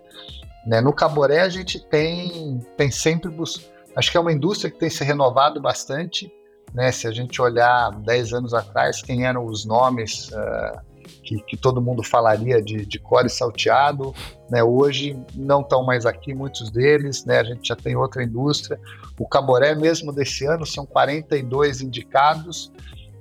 Né? 0.68 0.82
No 0.82 0.94
Caboré 0.94 1.40
a 1.40 1.50
gente 1.50 1.84
tem, 1.88 2.60
tem 2.78 2.92
sempre 2.92 3.32
buscado 3.32 3.74
Acho 3.96 4.12
que 4.12 4.18
é 4.18 4.20
uma 4.20 4.34
indústria 4.34 4.70
que 4.70 4.78
tem 4.78 4.90
se 4.90 5.04
renovado 5.04 5.62
bastante. 5.62 6.30
Né? 6.74 6.92
Se 6.92 7.08
a 7.08 7.12
gente 7.12 7.42
olhar 7.42 7.92
10 7.92 8.34
anos 8.34 8.54
atrás, 8.54 9.02
quem 9.02 9.26
eram 9.26 9.46
os 9.46 9.66
nomes 9.66 10.30
uh, 10.32 10.82
que, 11.24 11.40
que, 11.42 11.58
todo 11.58 11.82
mundo 11.82 12.04
falaria 12.04 12.62
de, 12.62 12.86
de 12.86 13.00
core 13.00 13.30
salteado, 13.30 14.14
né? 14.50 14.64
hoje 14.64 15.18
não 15.34 15.62
estão 15.62 15.84
mais 15.84 16.06
aqui 16.06 16.34
muitos 16.34 16.72
deles, 16.72 17.26
né? 17.26 17.40
a 17.40 17.44
gente 17.44 17.68
já 17.68 17.76
tem 17.76 17.96
outra 17.96 18.24
indústria. 18.24 18.80
O 19.20 19.28
Caboré, 19.28 19.76
mesmo 19.76 20.12
desse 20.12 20.46
ano, 20.46 20.66
são 20.66 20.86
42 20.86 21.82
indicados, 21.82 22.72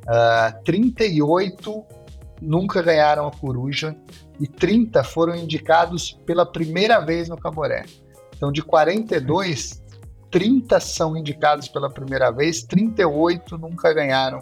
uh, 0.02 0.64
38 0.64 1.84
nunca 2.40 2.82
ganharam 2.82 3.26
a 3.26 3.30
coruja 3.30 3.96
e 4.38 4.46
30 4.46 5.02
foram 5.04 5.34
indicados 5.34 6.12
pela 6.26 6.44
primeira 6.44 7.00
vez 7.00 7.28
no 7.28 7.36
Caboré. 7.36 7.84
Então, 8.36 8.50
de 8.50 8.62
42, 8.62 9.82
30 10.30 10.80
são 10.80 11.16
indicados 11.16 11.68
pela 11.68 11.88
primeira 11.88 12.30
vez, 12.30 12.64
38 12.64 13.56
nunca 13.56 13.92
ganharam 13.92 14.40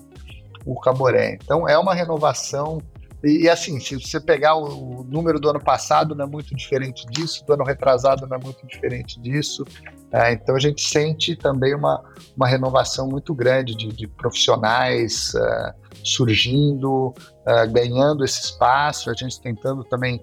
o 0.64 0.78
Caboré. 0.81 1.38
Então 1.42 1.68
é 1.68 1.78
uma 1.78 1.94
renovação 1.94 2.81
E, 3.25 3.49
assim, 3.49 3.79
se 3.79 3.95
você 3.95 4.19
pegar 4.19 4.57
o, 4.57 5.05
número 5.05 5.39
do 5.39 5.49
ano 5.49 5.63
passado, 5.63 6.15
não 6.15 6.25
é 6.25 6.29
muito 6.29 6.55
diferente 6.57 7.07
disso, 7.07 7.45
do 7.47 7.53
ano 7.53 7.63
retrasado 7.63 8.27
não 8.27 8.37
é 8.37 8.41
muito 8.41 8.67
diferente 8.67 9.21
disso. 9.21 9.65
É, 10.11 10.33
então 10.33 10.57
a 10.57 10.59
gente 10.59 10.83
sente 10.83 11.37
também 11.37 11.75
uma, 11.75 12.03
uma 12.37 12.49
renovação 12.49 13.09
muito 13.09 13.33
grande 13.33 13.77
de, 13.77 13.89
de 13.93 14.09
profissionais 14.09 15.33
uh, 15.35 15.73
surgindo, 16.05 17.15
uh, 17.47 17.71
ganhando 17.71 18.25
esse 18.25 18.41
espaço, 18.41 19.09
a 19.09 19.15
gente 19.15 19.41
tentando 19.41 19.85
também 19.85 20.21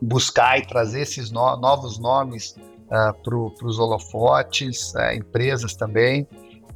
buscar 0.00 0.58
e 0.58 0.66
trazer 0.66 1.00
esses 1.00 1.30
no, 1.30 1.56
novos 1.56 1.98
nomes 1.98 2.56
uh, 2.88 3.14
para 3.22 3.66
os 3.66 3.78
holofotes, 3.78 4.92
empresas 5.16 5.74
também, 5.74 6.28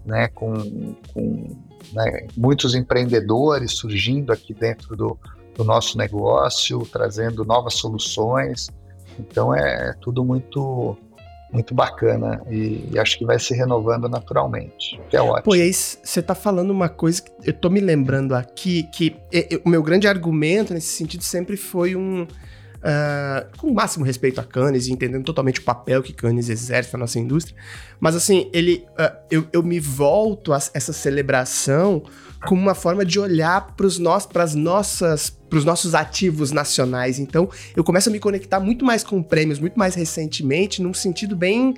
né, 0.05 0.29
com, 0.29 0.55
com 1.13 1.76
né, 1.93 2.27
muitos 2.37 2.75
empreendedores 2.75 3.73
surgindo 3.73 4.33
aqui 4.33 4.55
dentro 4.55 4.97
do, 4.97 5.19
do 5.55 5.65
nosso 5.65 5.97
negócio, 5.97 6.81
trazendo 6.93 7.45
novas 7.45 7.75
soluções. 7.75 8.69
Então 9.19 9.55
é, 9.55 9.91
é 9.91 9.93
tudo 10.01 10.25
muito 10.25 10.97
muito 11.53 11.75
bacana 11.75 12.43
e, 12.51 12.89
e, 12.93 12.99
acho 12.99 13.17
que 13.17 13.25
vai 13.25 13.39
se 13.39 13.55
renovando 13.55 14.09
naturalmente, 14.09 15.01
que 15.09 15.17
é 15.17 15.23
ótimo. 15.23 15.55
Aí 15.55 15.73
você 15.73 16.21
tá 16.21 16.35
falando 16.35 16.71
uma 16.71 16.89
coisa 16.89 17.23
que 17.23 17.31
eu 17.45 17.53
tô 17.53 17.71
me 17.71 17.81
lembrando 17.81 18.35
aqui, 18.35 18.83
que 18.93 19.17
o 19.65 19.69
meu 19.69 19.83
grande 19.83 20.09
argumento 20.09 20.75
nesse 20.75 20.89
sentido 20.89 21.23
sempre 21.23 21.57
foi 21.57 21.95
um, 21.95 22.27
Uh, 22.77 23.59
com 23.59 23.69
o 23.69 23.75
máximo 23.75 24.05
respeito 24.05 24.41
a 24.41 24.45
Cannes 24.45 24.87
e 24.87 24.93
entendendo 24.93 25.25
totalmente 25.25 25.61
o 25.61 25.63
papel 25.63 26.03
que 26.03 26.13
Cannes 26.13 26.49
exerce 26.49 26.93
na 26.93 27.01
nossa 27.01 27.19
indústria. 27.19 27.57
Mas 27.99 28.15
assim, 28.15 28.49
ele, 28.53 28.85
uh, 28.93 29.17
eu, 29.31 29.47
eu 29.53 29.63
me 29.63 29.81
volto 29.81 30.53
a 30.53 30.59
essa 30.75 30.93
celebração 30.93 32.05
como 32.47 32.61
uma 32.61 32.75
forma 32.75 33.05
de 33.05 33.19
olhar 33.19 33.75
para 33.75 33.87
os 33.87 33.99
nossas 33.99 35.37
para 35.49 35.59
os 35.59 35.65
nossos 35.65 35.95
ativos 35.95 36.51
nacionais. 36.51 37.21
Então, 37.21 37.49
eu 37.77 37.85
começo 37.85 38.09
a 38.09 38.13
me 38.13 38.19
conectar 38.19 38.59
muito 38.59 38.85
mais 38.85 39.05
com 39.05 39.23
prêmios, 39.23 39.61
muito 39.61 39.79
mais 39.79 39.95
recentemente, 39.95 40.83
num 40.83 40.93
sentido 40.93 41.37
bem 41.37 41.75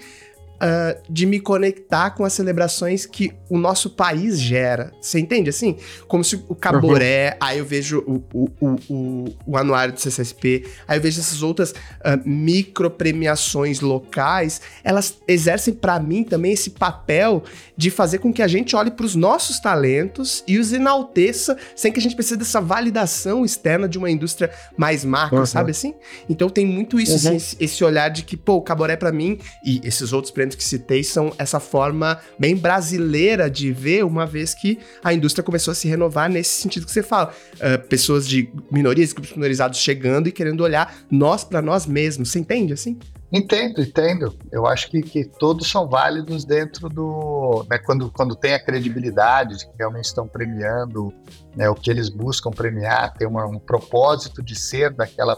uh, 0.58 1.00
de 1.08 1.26
me 1.26 1.40
conectar 1.40 2.10
com 2.10 2.24
as 2.24 2.32
celebrações 2.32 3.06
que 3.06 3.32
o 3.48 3.58
nosso 3.58 3.90
país 3.90 4.40
gera. 4.40 4.92
Você 5.00 5.18
entende 5.18 5.50
assim? 5.50 5.76
Como 6.06 6.22
se 6.22 6.36
o 6.48 6.54
Caboré, 6.54 7.30
uhum. 7.30 7.36
aí 7.40 7.58
eu 7.58 7.64
vejo 7.64 7.98
o, 8.00 8.22
o, 8.32 8.48
o, 8.88 9.24
o, 9.46 9.56
anuário 9.56 9.94
do 9.94 10.00
CCSP, 10.00 10.66
aí 10.86 10.98
eu 10.98 11.02
vejo 11.02 11.20
essas 11.20 11.42
outras 11.42 11.70
uh, 11.70 12.20
micro 12.24 12.90
premiações 12.90 13.80
locais, 13.80 14.60
elas 14.84 15.18
exercem 15.26 15.74
para 15.74 15.98
mim 16.00 16.24
também 16.24 16.52
esse 16.52 16.70
papel 16.70 17.42
de 17.76 17.90
fazer 17.90 18.18
com 18.18 18.32
que 18.32 18.42
a 18.42 18.48
gente 18.48 18.74
olhe 18.74 18.90
para 18.90 19.06
os 19.06 19.14
nossos 19.14 19.60
talentos 19.60 20.42
e 20.46 20.58
os 20.58 20.72
enalteça 20.72 21.56
sem 21.76 21.92
que 21.92 21.98
a 21.98 22.02
gente 22.02 22.14
precise 22.14 22.36
dessa 22.36 22.60
validação 22.60 23.44
externa 23.44 23.88
de 23.88 23.98
uma 23.98 24.10
indústria 24.10 24.50
mais 24.76 25.04
macro, 25.04 25.38
uhum. 25.38 25.46
sabe 25.46 25.70
assim? 25.70 25.94
Então 26.28 26.48
tem 26.48 26.66
muito 26.66 27.00
isso, 27.00 27.28
uhum. 27.28 27.36
assim, 27.36 27.56
esse 27.60 27.84
olhar 27.84 28.08
de 28.08 28.22
que, 28.22 28.36
pô, 28.36 28.54
o 28.54 28.62
Caboré 28.62 28.96
para 28.96 29.12
mim 29.12 29.38
e 29.64 29.80
esses 29.84 30.12
outros 30.12 30.32
prêmios 30.32 30.47
que 30.56 30.64
citei 30.64 31.02
são 31.02 31.32
essa 31.38 31.60
forma 31.60 32.18
bem 32.38 32.56
brasileira 32.56 33.50
de 33.50 33.72
ver, 33.72 34.04
uma 34.04 34.26
vez 34.26 34.54
que 34.54 34.78
a 35.02 35.12
indústria 35.12 35.42
começou 35.42 35.72
a 35.72 35.74
se 35.74 35.88
renovar 35.88 36.30
nesse 36.30 36.60
sentido 36.62 36.86
que 36.86 36.92
você 36.92 37.02
fala. 37.02 37.32
Uh, 37.54 37.86
pessoas 37.88 38.26
de 38.26 38.50
minorias, 38.70 39.12
grupos 39.12 39.32
minorizados 39.34 39.78
chegando 39.78 40.28
e 40.28 40.32
querendo 40.32 40.62
olhar 40.62 40.96
nós 41.10 41.44
para 41.44 41.60
nós 41.60 41.86
mesmos. 41.86 42.30
Você 42.30 42.38
entende 42.38 42.72
assim? 42.72 42.98
Entendo, 43.30 43.82
entendo. 43.82 44.34
Eu 44.50 44.66
acho 44.66 44.88
que, 44.88 45.02
que 45.02 45.24
todos 45.24 45.70
são 45.70 45.86
válidos 45.86 46.46
dentro 46.46 46.88
do. 46.88 47.64
Né, 47.68 47.76
quando, 47.78 48.10
quando 48.10 48.34
tem 48.34 48.54
a 48.54 48.64
credibilidade 48.64 49.58
de 49.58 49.66
que 49.66 49.72
realmente 49.78 50.06
estão 50.06 50.26
premiando 50.26 51.12
né, 51.54 51.68
o 51.68 51.74
que 51.74 51.90
eles 51.90 52.08
buscam 52.08 52.50
premiar, 52.50 53.12
tem 53.14 53.28
uma, 53.28 53.44
um 53.46 53.58
propósito 53.58 54.42
de 54.42 54.58
ser 54.58 54.90
daquela 54.94 55.36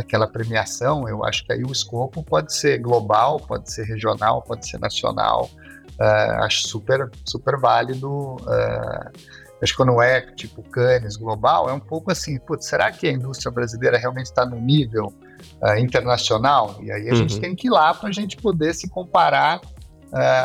daquela 0.00 0.26
premiação, 0.26 1.06
eu 1.06 1.24
acho 1.24 1.44
que 1.44 1.52
aí 1.52 1.62
o 1.62 1.70
escopo 1.70 2.22
pode 2.22 2.54
ser 2.54 2.78
global, 2.78 3.38
pode 3.38 3.70
ser 3.70 3.84
regional, 3.84 4.42
pode 4.42 4.66
ser 4.66 4.78
nacional. 4.78 5.50
Uh, 6.00 6.42
acho 6.42 6.66
super, 6.66 7.10
super 7.26 7.58
válido. 7.58 8.36
Uh, 8.36 9.10
acho 9.62 9.72
que 9.72 9.76
quando 9.76 10.00
é 10.00 10.22
tipo 10.34 10.62
Cannes 10.62 11.16
global, 11.16 11.68
é 11.68 11.72
um 11.74 11.80
pouco 11.80 12.10
assim, 12.10 12.38
putz, 12.38 12.66
será 12.66 12.90
que 12.90 13.06
a 13.06 13.12
indústria 13.12 13.52
brasileira 13.52 13.98
realmente 13.98 14.26
está 14.26 14.46
no 14.46 14.58
nível 14.58 15.12
uh, 15.62 15.76
internacional? 15.78 16.78
E 16.80 16.90
aí 16.90 17.08
a 17.08 17.12
uhum. 17.12 17.16
gente 17.16 17.38
tem 17.38 17.54
que 17.54 17.66
ir 17.66 17.70
lá 17.70 17.92
para 17.92 18.08
a 18.08 18.12
gente 18.12 18.38
poder 18.38 18.74
se 18.74 18.88
comparar 18.88 19.60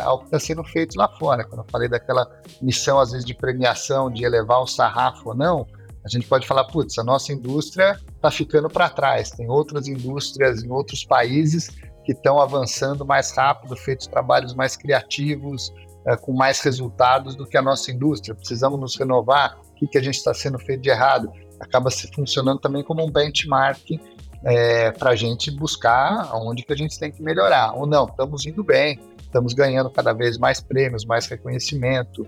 ao 0.04 0.20
que 0.20 0.26
está 0.26 0.38
sendo 0.38 0.62
feito 0.62 0.96
lá 0.96 1.08
fora. 1.18 1.42
Quando 1.42 1.62
eu 1.62 1.66
falei 1.68 1.88
daquela 1.88 2.24
missão, 2.62 3.00
às 3.00 3.10
vezes, 3.10 3.26
de 3.26 3.34
premiação, 3.34 4.08
de 4.08 4.24
elevar 4.24 4.60
o 4.60 4.66
sarrafo 4.66 5.30
ou 5.30 5.34
não, 5.34 5.66
a 6.06 6.08
gente 6.08 6.28
pode 6.28 6.46
falar, 6.46 6.62
putz, 6.66 6.96
a 6.98 7.02
nossa 7.02 7.32
indústria 7.32 7.98
está 8.14 8.30
ficando 8.30 8.70
para 8.70 8.88
trás. 8.88 9.32
Tem 9.32 9.50
outras 9.50 9.88
indústrias 9.88 10.62
em 10.62 10.70
outros 10.70 11.04
países 11.04 11.68
que 12.04 12.12
estão 12.12 12.40
avançando 12.40 13.04
mais 13.04 13.36
rápido, 13.36 13.76
feitos 13.76 14.06
trabalhos 14.06 14.54
mais 14.54 14.76
criativos, 14.76 15.74
é, 16.06 16.16
com 16.16 16.32
mais 16.32 16.60
resultados 16.60 17.34
do 17.34 17.44
que 17.44 17.56
a 17.56 17.62
nossa 17.62 17.90
indústria. 17.90 18.36
Precisamos 18.36 18.78
nos 18.78 18.94
renovar. 18.94 19.58
O 19.72 19.74
que, 19.74 19.88
que 19.88 19.98
a 19.98 20.02
gente 20.02 20.14
está 20.14 20.32
sendo 20.32 20.60
feito 20.60 20.80
de 20.80 20.90
errado? 20.90 21.28
Acaba 21.58 21.90
se 21.90 22.08
funcionando 22.14 22.60
também 22.60 22.84
como 22.84 23.04
um 23.04 23.10
benchmark 23.10 24.00
é, 24.44 24.92
para 24.92 25.10
a 25.10 25.16
gente 25.16 25.50
buscar 25.50 26.30
onde 26.36 26.62
que 26.62 26.72
a 26.72 26.76
gente 26.76 26.96
tem 27.00 27.10
que 27.10 27.20
melhorar. 27.20 27.76
Ou 27.76 27.84
não, 27.84 28.04
estamos 28.04 28.46
indo 28.46 28.62
bem, 28.62 29.00
estamos 29.20 29.54
ganhando 29.54 29.90
cada 29.90 30.12
vez 30.12 30.38
mais 30.38 30.60
prêmios, 30.60 31.04
mais 31.04 31.26
reconhecimento. 31.26 32.24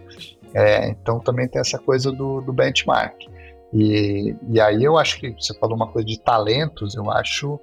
É, 0.52 0.88
então 0.88 1.20
também 1.20 1.46
tem 1.46 1.60
essa 1.60 1.78
coisa 1.78 2.10
do, 2.10 2.40
do 2.40 2.52
benchmark. 2.52 3.37
E, 3.72 4.34
e 4.50 4.60
aí 4.60 4.82
eu 4.82 4.96
acho 4.96 5.20
que 5.20 5.30
você 5.30 5.52
falou 5.58 5.76
uma 5.76 5.88
coisa 5.88 6.06
de 6.06 6.18
talentos, 6.20 6.94
eu 6.94 7.10
acho 7.10 7.60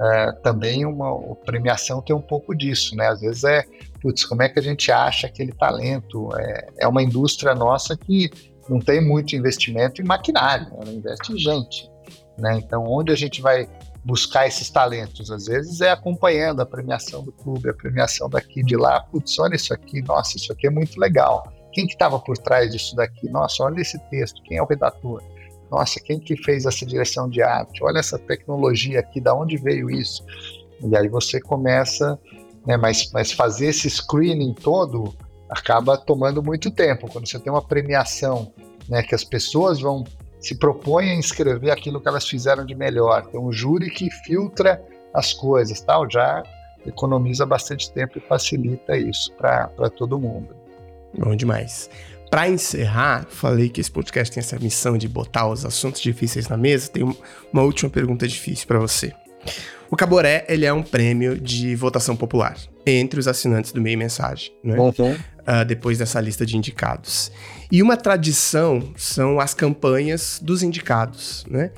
é, 0.00 0.32
também 0.42 0.86
uma 0.86 1.34
premiação 1.44 2.00
tem 2.00 2.14
um 2.14 2.22
pouco 2.22 2.54
disso, 2.54 2.94
né? 2.94 3.08
Às 3.08 3.20
vezes 3.20 3.44
é, 3.44 3.64
putz, 4.00 4.24
como 4.24 4.42
é 4.42 4.48
que 4.48 4.58
a 4.58 4.62
gente 4.62 4.92
acha 4.92 5.26
aquele 5.26 5.52
talento? 5.52 6.30
É, 6.38 6.68
é 6.80 6.88
uma 6.88 7.02
indústria 7.02 7.54
nossa 7.54 7.96
que 7.96 8.30
não 8.68 8.78
tem 8.78 9.04
muito 9.04 9.34
investimento 9.34 10.00
em 10.00 10.04
maquinário, 10.04 10.68
ela 10.80 10.92
investe 10.92 11.32
em 11.32 11.38
gente, 11.38 11.90
né? 12.38 12.60
Então, 12.62 12.84
onde 12.84 13.10
a 13.10 13.16
gente 13.16 13.42
vai 13.42 13.68
buscar 14.04 14.46
esses 14.46 14.70
talentos? 14.70 15.30
Às 15.30 15.46
vezes 15.46 15.80
é 15.80 15.90
acompanhando 15.90 16.60
a 16.60 16.66
premiação 16.66 17.24
do 17.24 17.32
clube, 17.32 17.68
a 17.68 17.74
premiação 17.74 18.28
daqui 18.28 18.62
de 18.62 18.76
lá, 18.76 19.00
putz, 19.00 19.38
olha 19.40 19.56
isso 19.56 19.74
aqui, 19.74 20.02
nossa, 20.02 20.36
isso 20.36 20.52
aqui 20.52 20.68
é 20.68 20.70
muito 20.70 21.00
legal. 21.00 21.52
Quem 21.72 21.86
que 21.86 21.94
estava 21.94 22.18
por 22.18 22.38
trás 22.38 22.70
disso 22.70 22.94
daqui? 22.94 23.28
Nossa, 23.28 23.64
olha 23.64 23.80
esse 23.80 23.98
texto, 24.10 24.42
quem 24.44 24.58
é 24.58 24.62
o 24.62 24.66
redator? 24.66 25.22
Nossa, 25.70 26.00
quem 26.00 26.18
que 26.18 26.36
fez 26.36 26.64
essa 26.64 26.84
direção 26.86 27.28
de 27.28 27.42
arte? 27.42 27.82
Olha 27.82 27.98
essa 27.98 28.18
tecnologia 28.18 29.00
aqui, 29.00 29.20
da 29.20 29.34
onde 29.34 29.56
veio 29.56 29.90
isso? 29.90 30.24
E 30.80 30.96
aí 30.96 31.08
você 31.08 31.40
começa, 31.40 32.18
né, 32.66 32.76
mas, 32.76 33.10
mas 33.12 33.32
fazer 33.32 33.66
esse 33.66 33.88
screening 33.90 34.54
todo 34.54 35.14
acaba 35.48 35.96
tomando 35.96 36.42
muito 36.42 36.70
tempo. 36.70 37.08
Quando 37.10 37.28
você 37.28 37.38
tem 37.38 37.52
uma 37.52 37.62
premiação, 37.62 38.52
né, 38.88 39.02
que 39.02 39.14
as 39.14 39.24
pessoas 39.24 39.80
vão 39.80 40.04
se 40.40 40.54
propõem 40.54 41.10
a 41.10 41.14
inscrever 41.14 41.70
aquilo 41.70 42.00
que 42.00 42.08
elas 42.08 42.26
fizeram 42.26 42.64
de 42.64 42.74
melhor, 42.74 43.26
tem 43.26 43.40
um 43.40 43.52
júri 43.52 43.90
que 43.90 44.10
filtra 44.10 44.82
as 45.12 45.32
coisas, 45.32 45.80
tal, 45.80 46.08
já 46.08 46.42
economiza 46.86 47.44
bastante 47.44 47.90
tempo 47.92 48.18
e 48.18 48.20
facilita 48.20 48.96
isso 48.96 49.32
para 49.34 49.68
todo 49.96 50.18
mundo. 50.18 50.54
Bom 51.16 51.34
demais. 51.34 51.90
Para 52.30 52.48
encerrar, 52.48 53.26
falei 53.30 53.68
que 53.68 53.80
esse 53.80 53.90
podcast 53.90 54.32
tem 54.32 54.40
essa 54.40 54.58
missão 54.58 54.98
de 54.98 55.08
botar 55.08 55.48
os 55.48 55.64
assuntos 55.64 56.00
difíceis 56.00 56.46
na 56.48 56.56
mesa. 56.56 56.88
Tem 56.88 57.02
uma 57.52 57.62
última 57.62 57.88
pergunta 57.90 58.28
difícil 58.28 58.66
para 58.66 58.78
você. 58.78 59.12
O 59.90 59.96
Caboré, 59.96 60.44
ele 60.48 60.66
é 60.66 60.72
um 60.72 60.82
prêmio 60.82 61.40
de 61.40 61.74
votação 61.74 62.14
popular 62.14 62.56
entre 62.84 63.18
os 63.18 63.26
assinantes 63.26 63.72
do 63.72 63.80
Meio 63.80 63.96
Mensagem, 63.98 64.52
né? 64.62 64.76
Uh, 65.10 65.64
depois 65.66 65.96
dessa 65.96 66.20
lista 66.20 66.44
de 66.44 66.58
indicados. 66.58 67.32
E 67.72 67.82
uma 67.82 67.96
tradição 67.96 68.92
são 68.96 69.40
as 69.40 69.54
campanhas 69.54 70.38
dos 70.42 70.62
indicados, 70.62 71.46
né? 71.48 71.70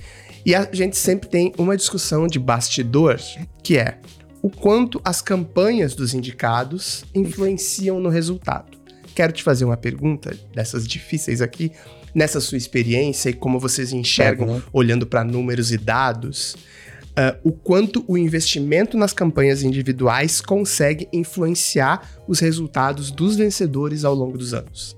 E 0.45 0.55
a 0.55 0.69
gente 0.73 0.97
sempre 0.97 1.29
tem 1.29 1.53
uma 1.57 1.77
discussão 1.77 2.27
de 2.27 2.41
bastidor, 2.41 3.21
que 3.63 3.79
é 3.79 3.99
o 4.43 4.51
quanto 4.51 5.01
as 5.05 5.23
campanhas 5.23 5.95
dos 5.95 6.15
indicados 6.15 7.05
influenciam 7.15 8.01
no 8.01 8.09
resultado 8.09 8.80
quero 9.21 9.35
te 9.35 9.43
fazer 9.43 9.67
uma 9.67 9.77
pergunta 9.77 10.35
dessas 10.55 10.89
difíceis 10.89 11.43
aqui, 11.43 11.73
nessa 12.15 12.41
sua 12.41 12.57
experiência 12.57 13.29
e 13.29 13.35
como 13.35 13.61
vocês 13.61 13.93
enxergam, 13.93 14.49
uhum. 14.49 14.63
olhando 14.73 15.07
para 15.07 15.23
números 15.23 15.71
e 15.73 15.77
dados, 15.77 16.55
uh, 16.55 17.39
o 17.45 17.53
quanto 17.53 18.03
o 18.09 18.17
investimento 18.17 18.97
nas 18.97 19.13
campanhas 19.13 19.63
individuais 19.63 20.41
consegue 20.41 21.07
influenciar 21.13 22.11
os 22.27 22.41
resultados 22.41 23.11
dos 23.11 23.37
vencedores 23.37 24.07
ao 24.07 24.15
longo 24.15 24.39
dos 24.39 24.55
anos. 24.55 24.97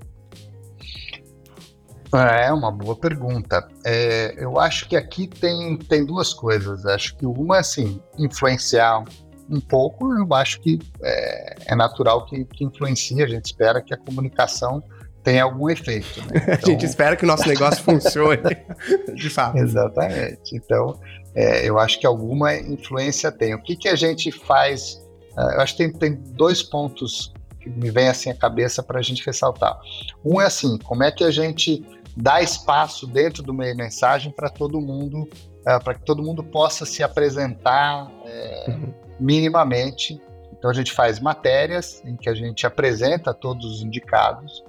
É 2.13 2.49
uma 2.53 2.71
boa 2.71 2.95
pergunta. 2.95 3.67
É, 3.83 4.35
eu 4.37 4.57
acho 4.57 4.87
que 4.87 4.95
aqui 4.95 5.27
tem, 5.27 5.75
tem 5.75 6.05
duas 6.05 6.33
coisas. 6.33 6.85
Acho 6.85 7.17
que 7.17 7.25
uma, 7.25 7.57
assim, 7.57 7.99
influenciar 8.17 9.03
um 9.49 9.59
pouco, 9.59 10.13
eu 10.13 10.33
acho 10.33 10.59
que 10.61 10.79
é, 11.01 11.55
é 11.67 11.75
natural 11.75 12.25
que, 12.25 12.45
que 12.45 12.63
influencie. 12.63 13.21
A 13.21 13.27
gente 13.27 13.45
espera 13.45 13.81
que 13.81 13.93
a 13.93 13.97
comunicação 13.97 14.83
tem 15.23 15.39
algum 15.39 15.69
efeito. 15.69 16.21
Né? 16.21 16.41
Então, 16.59 16.69
a 16.69 16.71
gente 16.71 16.85
espera 16.85 17.15
que 17.15 17.23
o 17.23 17.27
nosso 17.27 17.47
negócio 17.47 17.81
funcione, 17.83 18.57
de 19.15 19.29
fato. 19.29 19.57
Exatamente. 19.57 20.55
Então, 20.55 20.99
é, 21.33 21.67
eu 21.67 21.79
acho 21.79 21.99
que 21.99 22.05
alguma 22.05 22.55
influência 22.55 23.31
tem. 23.31 23.55
O 23.55 23.61
que, 23.61 23.75
que 23.75 23.87
a 23.87 23.95
gente 23.95 24.31
faz? 24.31 25.01
Uh, 25.35 25.53
eu 25.53 25.61
acho 25.61 25.75
que 25.75 25.89
tem, 25.89 25.91
tem 25.91 26.13
dois 26.33 26.61
pontos 26.61 27.33
que 27.59 27.69
me 27.69 27.89
vem 27.89 28.09
assim 28.09 28.29
à 28.29 28.35
cabeça 28.35 28.83
para 28.83 28.99
a 28.99 29.01
gente 29.01 29.25
ressaltar. 29.25 29.79
Um 30.23 30.41
é 30.41 30.45
assim, 30.45 30.77
como 30.79 31.03
é 31.03 31.11
que 31.11 31.23
a 31.23 31.31
gente 31.31 31.83
dá 32.15 32.41
espaço 32.41 33.07
dentro 33.07 33.41
do 33.41 33.53
meio 33.53 33.75
mensagem 33.75 34.31
para 34.31 34.49
todo 34.49 34.79
mundo, 34.79 35.21
uh, 35.21 35.83
para 35.83 35.95
que 35.95 36.05
todo 36.05 36.21
mundo 36.21 36.43
possa 36.43 36.85
se 36.85 37.01
apresentar 37.01 38.11
é, 38.25 38.65
uhum. 38.67 38.93
Minimamente. 39.19 40.21
Então 40.57 40.69
a 40.69 40.73
gente 40.73 40.91
faz 40.91 41.19
matérias 41.19 42.01
em 42.05 42.15
que 42.15 42.29
a 42.29 42.33
gente 42.33 42.65
apresenta 42.65 43.33
todos 43.33 43.65
os 43.65 43.81
indicados 43.81 44.63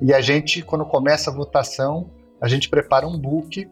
e 0.00 0.12
a 0.12 0.20
gente, 0.20 0.62
quando 0.62 0.84
começa 0.84 1.30
a 1.30 1.34
votação, 1.34 2.10
a 2.40 2.48
gente 2.48 2.68
prepara 2.68 3.06
um 3.06 3.18
book 3.18 3.68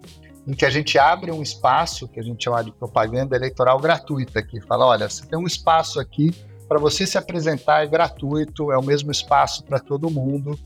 em 0.47 0.53
que 0.53 0.65
a 0.65 0.71
gente 0.71 0.99
abre 0.99 1.31
um 1.31 1.43
espaço 1.43 2.09
que 2.09 2.19
a 2.19 2.23
gente 2.23 2.45
chama 2.45 2.63
de 2.65 2.73
propaganda 2.73 3.37
eleitoral 3.37 3.79
gratuita, 3.79 4.43
que 4.43 4.61
fala, 4.61 4.87
olha, 4.87 5.09
você 5.09 5.27
tem 5.27 5.39
um 5.39 5.47
espaço 5.47 6.01
aqui 6.01 6.33
para 6.69 6.79
você 6.79 7.07
se 7.07 7.19
apresentar, 7.19 7.83
é 7.83 7.87
gratuito, 7.87 8.71
é 8.71 8.79
o 8.79 8.83
mesmo 8.83 9.11
espaço 9.11 9.65
para 9.65 9.81
todo 9.81 10.09
mundo, 10.09 10.59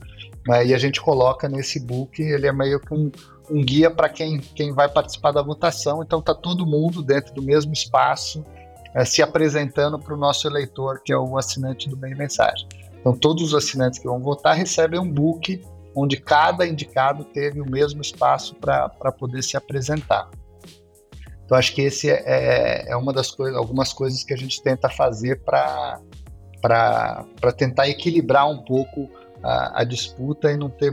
né? 0.47 0.67
e 0.67 0.73
a 0.73 0.77
gente 0.77 1.01
coloca 1.01 1.49
nesse 1.49 1.79
book, 1.79 2.21
ele 2.21 2.47
é 2.47 2.51
meio 2.51 2.79
que 2.79 2.93
um, 2.93 3.11
um 3.49 3.63
guia 3.63 3.89
para 3.89 4.07
quem, 4.07 4.37
quem 4.37 4.71
vai 4.71 4.87
participar 4.87 5.31
da 5.31 5.41
votação, 5.41 6.03
então 6.03 6.19
está 6.19 6.33
todo 6.33 6.65
mundo 6.65 7.01
dentro 7.01 7.33
do 7.33 7.41
mesmo 7.41 7.73
espaço, 7.73 8.45
é, 8.95 9.03
se 9.03 9.21
apresentando 9.21 9.99
para 9.99 10.13
o 10.13 10.17
nosso 10.17 10.47
eleitor, 10.47 11.01
que 11.03 11.11
é 11.11 11.17
o 11.17 11.37
assinante 11.37 11.89
do 11.89 11.97
Meio 11.97 12.17
Mensagem. 12.17 12.65
Então, 12.97 13.13
todos 13.13 13.43
os 13.43 13.53
assinantes 13.53 13.99
que 13.99 14.07
vão 14.07 14.19
votar 14.19 14.55
recebem 14.55 14.99
um 14.99 15.11
book 15.11 15.61
onde 15.93 16.17
cada 16.17 16.65
indicado 16.65 17.25
teve 17.25 17.61
o 17.61 17.69
mesmo 17.69 18.01
espaço 18.01 18.55
para 18.55 19.11
poder 19.11 19.43
se 19.43 19.55
apresentar. 19.55 20.29
Então, 21.43 21.57
acho 21.57 21.75
que 21.75 21.81
esse 21.81 22.09
é, 22.09 22.23
é, 22.25 22.91
é 22.91 22.95
uma 22.95 23.13
das 23.13 23.31
coisas, 23.31 23.55
algumas 23.55 23.93
coisas 23.93 24.23
que 24.23 24.33
a 24.33 24.37
gente 24.37 24.63
tenta 24.63 24.89
fazer 24.89 25.43
para 25.43 25.99
tentar 27.57 27.87
equilibrar 27.87 28.49
um 28.49 28.63
pouco 28.63 29.09
a, 29.43 29.81
a, 29.81 29.83
disputa 29.83 30.51
e 30.51 30.57
não 30.57 30.69
ter 30.69 30.91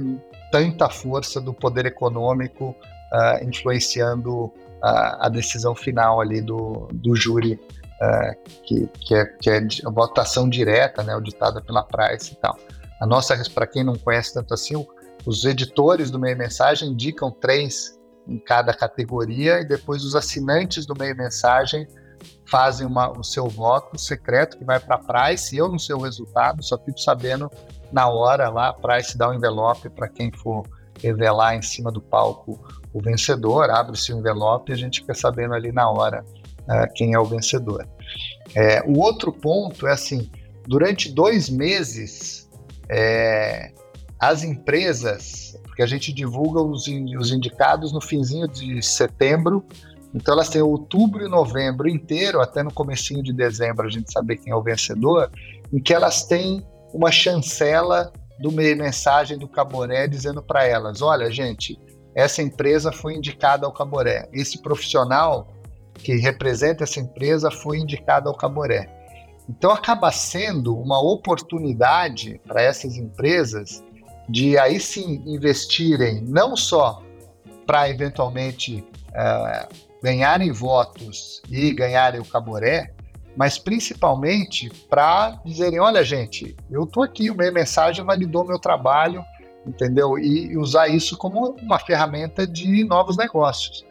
tanta 0.51 0.91
força 0.91 1.41
do 1.41 1.55
poder 1.55 1.87
econômico 1.87 2.77
uh, 3.13 3.49
influenciando 3.49 4.45
uh, 4.45 4.53
a 4.83 5.29
decisão 5.31 5.75
final 5.75 6.21
ali 6.21 6.43
do, 6.43 6.89
do 6.93 7.17
júri 7.17 7.59
uh, 8.03 8.63
que, 8.65 8.89
que, 9.01 9.15
é, 9.15 9.25
que 9.25 9.51
é 9.51 9.61
votação 9.93 10.49
direta, 10.49 11.03
né, 11.03 11.13
auditada 11.13 11.61
pela 11.61 11.85
Price 11.85 12.33
e 12.33 12.37
tal. 12.37 12.57
A 13.01 13.07
nossa, 13.07 13.41
para 13.55 13.67
quem 13.67 13.85
não 13.85 13.95
conhece 13.97 14.35
tanto 14.35 14.53
assim, 14.53 14.75
os 15.25 15.45
editores 15.45 16.11
do 16.11 16.19
Meio 16.19 16.37
Mensagem 16.37 16.91
indicam 16.91 17.31
três 17.31 17.99
em 18.27 18.39
cada 18.39 18.73
categoria 18.73 19.61
e 19.61 19.65
depois 19.65 20.05
os 20.05 20.15
assinantes 20.15 20.87
do 20.87 20.95
Meio 20.97 21.17
Mensagem 21.17 21.87
fazem 22.47 22.87
uma, 22.87 23.11
o 23.11 23.25
seu 23.25 23.49
voto 23.49 23.99
secreto 23.99 24.59
que 24.59 24.65
vai 24.65 24.79
para 24.79 24.97
a 24.97 24.99
Price. 24.99 25.57
Eu 25.57 25.69
não 25.69 25.79
sei 25.79 25.95
o 25.95 26.01
resultado, 26.01 26.63
só 26.63 26.79
fico 26.79 27.01
sabendo 27.01 27.51
na 27.93 28.09
hora 28.09 28.49
lá. 28.49 28.69
A 28.69 28.75
Price 28.75 29.17
dá 29.17 29.29
o 29.29 29.33
um 29.33 29.35
envelope 29.35 29.89
para 29.89 30.09
quem 30.09 30.31
for 30.33 30.65
revelar 31.01 31.57
em 31.57 31.63
cima 31.63 31.91
do 31.91 32.01
palco 32.01 32.61
o 32.93 33.01
vencedor, 33.01 33.71
abre-se 33.71 34.13
o 34.13 34.19
envelope 34.19 34.71
e 34.71 34.75
a 34.75 34.77
gente 34.77 35.01
fica 35.01 35.15
sabendo 35.15 35.55
ali 35.55 35.73
na 35.73 35.91
hora 35.91 36.25
uh, 36.69 36.93
quem 36.95 37.15
é 37.15 37.19
o 37.19 37.25
vencedor. 37.25 37.87
É, 38.55 38.83
o 38.83 38.99
outro 38.99 39.33
ponto 39.33 39.87
é 39.87 39.93
assim: 39.93 40.31
durante 40.67 41.11
dois 41.11 41.49
meses, 41.49 42.49
é, 42.89 43.73
as 44.19 44.43
empresas, 44.45 45.59
porque 45.65 45.83
a 45.83 45.87
gente 45.87 46.13
divulga 46.13 46.61
os, 46.61 46.87
os 47.19 47.33
indicados 47.33 47.93
no 47.93 48.01
finzinho 48.01 48.47
de 48.47 48.83
setembro, 48.83 49.65
então 50.15 50.35
elas 50.35 50.49
têm 50.49 50.61
outubro 50.61 51.25
e 51.25 51.29
novembro 51.29 51.89
inteiro, 51.89 52.41
até 52.41 52.63
no 52.63 52.73
comecinho 52.73 53.23
de 53.23 53.33
dezembro 53.33 53.87
a 53.87 53.91
gente 53.91 54.13
saber 54.13 54.37
quem 54.37 54.53
é 54.53 54.57
o 54.57 54.63
vencedor, 54.63 55.31
em 55.73 55.81
que 55.81 55.95
elas 55.95 56.25
têm 56.25 56.65
uma 56.93 57.11
chancela 57.11 58.13
do 58.39 58.53
mensagem 58.53 59.39
do 59.39 59.49
Caboré 59.49 60.07
dizendo 60.07 60.43
para 60.43 60.67
elas: 60.67 61.01
olha, 61.01 61.31
gente, 61.31 61.79
essa 62.15 62.43
empresa 62.43 62.93
foi 62.93 63.15
indicada 63.15 63.67
ao 63.67 63.73
Caboré. 63.73 64.29
Esse 64.33 64.61
profissional 64.61 65.49
que 65.95 66.17
representa 66.17 66.85
essa 66.85 67.01
empresa 67.01 67.51
foi 67.51 67.79
indicado 67.79 68.29
ao 68.29 68.37
Caboré. 68.37 68.89
Então 69.49 69.71
acaba 69.71 70.11
sendo 70.11 70.77
uma 70.77 71.01
oportunidade 71.01 72.41
para 72.47 72.63
essas 72.63 72.97
empresas 72.97 73.83
de 74.29 74.57
aí 74.57 74.79
sim 74.79 75.23
investirem 75.27 76.23
não 76.23 76.57
só 76.57 77.03
para 77.67 77.89
eventualmente 77.89 78.85
uh, 79.11 79.75
ganharem 80.03 80.51
votos 80.53 81.43
e 81.51 81.73
ganharem 81.73 82.21
o 82.21 82.25
Caboré, 82.25 82.93
mas 83.37 83.59
principalmente 83.59 84.71
para 84.89 85.41
dizerem, 85.45 85.81
olha 85.81 86.05
gente, 86.05 86.57
eu 86.71 86.85
estou 86.85 87.03
aqui, 87.03 87.31
meio 87.31 87.53
mensagem 87.53 88.05
validou 88.05 88.45
meu 88.45 88.59
trabalho, 88.59 89.25
entendeu? 89.67 90.19
E 90.19 90.57
usar 90.57 90.89
isso 90.89 91.17
como 91.17 91.57
uma 91.61 91.79
ferramenta 91.79 92.47
de 92.47 92.85
novos 92.85 93.17
negócios 93.17 93.85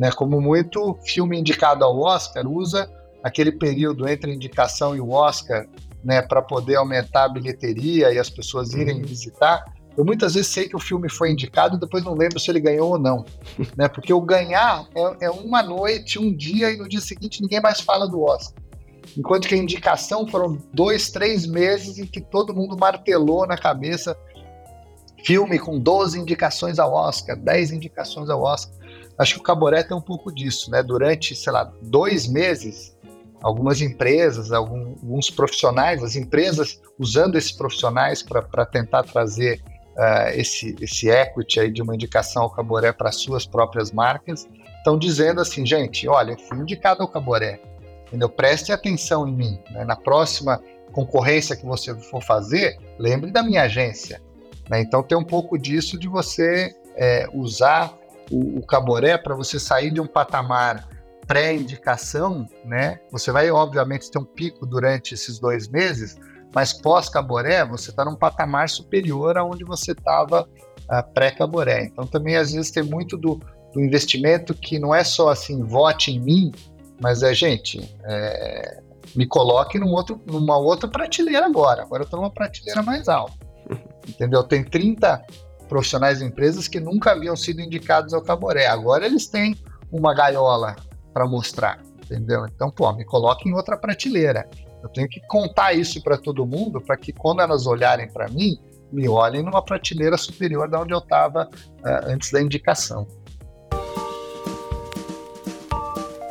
né? 0.00 0.10
Como 0.10 0.40
muito 0.40 0.98
filme 1.04 1.38
indicado 1.38 1.84
ao 1.84 2.00
Oscar 2.00 2.48
usa 2.48 2.90
aquele 3.22 3.52
período 3.52 4.08
entre 4.08 4.30
a 4.30 4.34
indicação 4.34 4.96
e 4.96 5.00
o 5.00 5.10
Oscar, 5.10 5.66
né, 6.02 6.22
para 6.22 6.40
poder 6.40 6.76
aumentar 6.76 7.24
a 7.24 7.28
bilheteria 7.28 8.10
e 8.10 8.18
as 8.18 8.30
pessoas 8.30 8.72
irem 8.72 8.96
uhum. 8.96 9.02
visitar. 9.02 9.62
Eu 9.94 10.02
muitas 10.02 10.32
vezes 10.32 10.50
sei 10.50 10.66
que 10.66 10.74
o 10.74 10.78
filme 10.78 11.10
foi 11.10 11.30
indicado 11.30 11.76
e 11.76 11.78
depois 11.78 12.02
não 12.02 12.14
lembro 12.14 12.40
se 12.40 12.50
ele 12.50 12.60
ganhou 12.60 12.92
ou 12.92 12.98
não, 12.98 13.26
né? 13.76 13.88
Porque 13.88 14.10
o 14.10 14.22
ganhar 14.22 14.88
é, 14.94 15.26
é 15.26 15.30
uma 15.30 15.62
noite, 15.62 16.18
um 16.18 16.34
dia 16.34 16.70
e 16.70 16.78
no 16.78 16.88
dia 16.88 17.02
seguinte 17.02 17.42
ninguém 17.42 17.60
mais 17.60 17.82
fala 17.82 18.08
do 18.08 18.22
Oscar. 18.22 18.54
Enquanto 19.18 19.46
que 19.46 19.54
a 19.54 19.58
indicação 19.58 20.26
foram 20.26 20.56
dois, 20.72 21.10
três 21.10 21.44
meses 21.44 21.98
em 21.98 22.06
que 22.06 22.22
todo 22.22 22.54
mundo 22.54 22.74
martelou 22.74 23.46
na 23.46 23.58
cabeça 23.58 24.16
filme 25.26 25.58
com 25.58 25.78
12 25.78 26.18
indicações 26.18 26.78
ao 26.78 26.94
Oscar, 26.94 27.36
10 27.36 27.72
indicações 27.72 28.30
ao 28.30 28.40
Oscar. 28.40 28.79
Acho 29.20 29.34
que 29.34 29.40
o 29.40 29.42
Caboré 29.42 29.82
tem 29.82 29.94
um 29.94 30.00
pouco 30.00 30.34
disso, 30.34 30.70
né? 30.70 30.82
Durante, 30.82 31.36
sei 31.36 31.52
lá, 31.52 31.70
dois 31.82 32.26
meses, 32.26 32.96
algumas 33.42 33.82
empresas, 33.82 34.50
alguns 34.50 35.28
profissionais, 35.28 36.02
as 36.02 36.16
empresas 36.16 36.80
usando 36.98 37.36
esses 37.36 37.52
profissionais 37.52 38.22
para 38.22 38.64
tentar 38.64 39.02
trazer 39.02 39.60
uh, 39.90 40.30
esse, 40.32 40.74
esse 40.80 41.10
equity 41.10 41.60
aí 41.60 41.70
de 41.70 41.82
uma 41.82 41.94
indicação 41.94 42.44
ao 42.44 42.50
Caboré 42.50 42.94
para 42.94 43.12
suas 43.12 43.44
próprias 43.44 43.92
marcas, 43.92 44.48
estão 44.78 44.98
dizendo 44.98 45.42
assim, 45.42 45.66
gente, 45.66 46.08
olha, 46.08 46.34
fui 46.38 46.56
indicado 46.56 47.02
ao 47.02 47.08
Caboré, 47.08 47.60
entendeu? 48.06 48.30
Preste 48.30 48.72
atenção 48.72 49.28
em 49.28 49.34
mim. 49.34 49.60
Né? 49.70 49.84
Na 49.84 49.96
próxima 49.96 50.62
concorrência 50.92 51.54
que 51.54 51.66
você 51.66 51.94
for 52.04 52.22
fazer, 52.22 52.78
lembre 52.98 53.30
da 53.30 53.42
minha 53.42 53.64
agência. 53.64 54.18
Né? 54.70 54.80
Então 54.80 55.02
tem 55.02 55.18
um 55.18 55.24
pouco 55.24 55.58
disso 55.58 55.98
de 55.98 56.08
você 56.08 56.74
é, 56.96 57.28
usar 57.34 57.99
o, 58.30 58.58
o 58.58 58.66
Caboré, 58.66 59.18
para 59.18 59.34
você 59.34 59.58
sair 59.58 59.90
de 59.90 60.00
um 60.00 60.06
patamar 60.06 60.88
pré-indicação, 61.26 62.46
né? 62.64 62.98
Você 63.12 63.30
vai, 63.30 63.50
obviamente, 63.50 64.10
ter 64.10 64.18
um 64.18 64.24
pico 64.24 64.66
durante 64.66 65.14
esses 65.14 65.38
dois 65.38 65.68
meses, 65.68 66.18
mas 66.52 66.72
pós-Caboré, 66.72 67.64
você 67.64 67.90
está 67.90 68.04
num 68.04 68.16
patamar 68.16 68.68
superior 68.68 69.38
aonde 69.38 69.64
você 69.64 69.92
estava 69.92 70.42
uh, 70.42 71.12
pré-Caboré. 71.14 71.84
Então, 71.84 72.06
também, 72.06 72.36
às 72.36 72.52
vezes, 72.52 72.72
tem 72.72 72.82
muito 72.82 73.16
do, 73.16 73.40
do, 73.72 73.80
investimento 73.80 74.54
que 74.54 74.78
não 74.78 74.92
é 74.94 75.04
só 75.04 75.28
assim, 75.28 75.62
vote 75.62 76.10
em 76.10 76.18
mim, 76.18 76.52
mas 77.00 77.22
é, 77.22 77.32
gente, 77.32 77.96
é, 78.04 78.80
me 79.14 79.24
coloque 79.24 79.78
num 79.78 79.92
outro, 79.92 80.20
numa 80.26 80.58
outra 80.58 80.88
prateleira 80.88 81.46
agora. 81.46 81.82
Agora 81.82 82.02
eu 82.02 82.04
estou 82.04 82.20
numa 82.20 82.30
prateleira 82.30 82.82
mais 82.82 83.08
alta. 83.08 83.34
Entendeu? 84.08 84.42
Tem 84.42 84.64
30 84.64 85.24
profissionais 85.70 86.18
de 86.18 86.24
empresas 86.24 86.66
que 86.66 86.80
nunca 86.80 87.12
haviam 87.12 87.36
sido 87.36 87.60
indicados 87.60 88.12
ao 88.12 88.20
Caboré. 88.20 88.66
Agora 88.66 89.06
eles 89.06 89.28
têm 89.28 89.56
uma 89.90 90.12
gaiola 90.12 90.74
para 91.14 91.26
mostrar, 91.26 91.80
entendeu? 92.04 92.44
Então, 92.44 92.70
pô, 92.72 92.92
me 92.92 93.04
coloque 93.04 93.48
em 93.48 93.54
outra 93.54 93.76
prateleira. 93.76 94.50
Eu 94.82 94.88
tenho 94.88 95.08
que 95.08 95.20
contar 95.28 95.72
isso 95.72 96.02
para 96.02 96.18
todo 96.18 96.44
mundo 96.44 96.80
para 96.80 96.96
que 96.96 97.12
quando 97.12 97.40
elas 97.40 97.66
olharem 97.66 98.10
para 98.10 98.28
mim, 98.28 98.58
me 98.90 99.08
olhem 99.08 99.44
numa 99.44 99.62
prateleira 99.62 100.16
superior 100.16 100.68
da 100.68 100.80
onde 100.80 100.92
eu 100.92 100.98
estava 100.98 101.48
uh, 101.48 101.86
eh, 101.86 102.00
antes 102.06 102.32
da 102.32 102.42
indicação. 102.42 103.06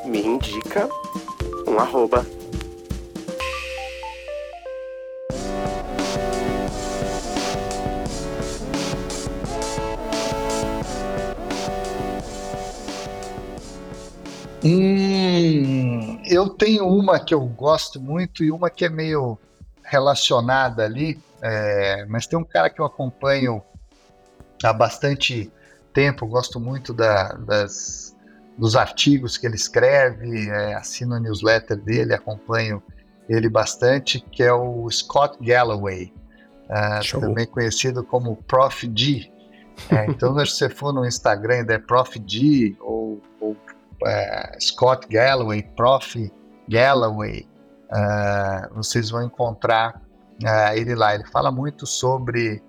Me 0.03 0.21
indica 0.21 0.89
um 1.65 1.79
arroba 1.79 2.25
Hum, 14.63 16.21
eu 16.25 16.49
tenho 16.49 16.85
uma 16.87 17.19
que 17.19 17.33
eu 17.33 17.41
gosto 17.45 17.99
muito 17.99 18.43
e 18.43 18.51
uma 18.51 18.69
que 18.69 18.85
é 18.85 18.89
meio 18.89 19.37
relacionada 19.83 20.83
ali, 20.83 21.17
é, 21.41 22.05
mas 22.05 22.27
tem 22.27 22.37
um 22.37 22.43
cara 22.43 22.69
que 22.69 22.81
eu 22.81 22.85
acompanho 22.85 23.61
há 24.63 24.73
bastante 24.73 25.51
tempo, 25.93 26.27
gosto 26.27 26.59
muito 26.59 26.93
da, 26.93 27.33
das, 27.33 28.15
dos 28.57 28.75
artigos 28.75 29.37
que 29.37 29.47
ele 29.47 29.55
escreve, 29.55 30.49
é, 30.49 30.73
assino 30.73 31.15
a 31.15 31.19
newsletter 31.19 31.77
dele, 31.77 32.13
acompanho 32.13 32.83
ele 33.29 33.47
bastante, 33.47 34.19
que 34.19 34.43
é 34.43 34.51
o 34.51 34.89
Scott 34.89 35.37
Galloway, 35.39 36.11
uh, 36.65 37.19
também 37.19 37.45
conhecido 37.45 38.03
como 38.03 38.35
Prof. 38.43 38.91
G. 38.95 39.31
É, 39.91 40.05
então, 40.07 40.33
se 40.45 40.51
você 40.51 40.69
for 40.69 40.91
no 40.91 41.05
Instagram, 41.05 41.65
é 41.69 41.77
Prof. 41.77 42.19
G 42.25 42.75
ou, 42.79 43.21
ou 43.39 43.55
uh, 44.03 44.61
Scott 44.61 45.07
Galloway, 45.07 45.63
Prof. 45.75 46.31
Galloway, 46.67 47.47
uh, 47.91 48.75
vocês 48.75 49.09
vão 49.09 49.23
encontrar 49.23 50.01
ele 50.75 50.95
lá. 50.95 51.15
Ele 51.15 51.25
fala 51.25 51.51
muito 51.51 51.85
sobre, 51.85 52.63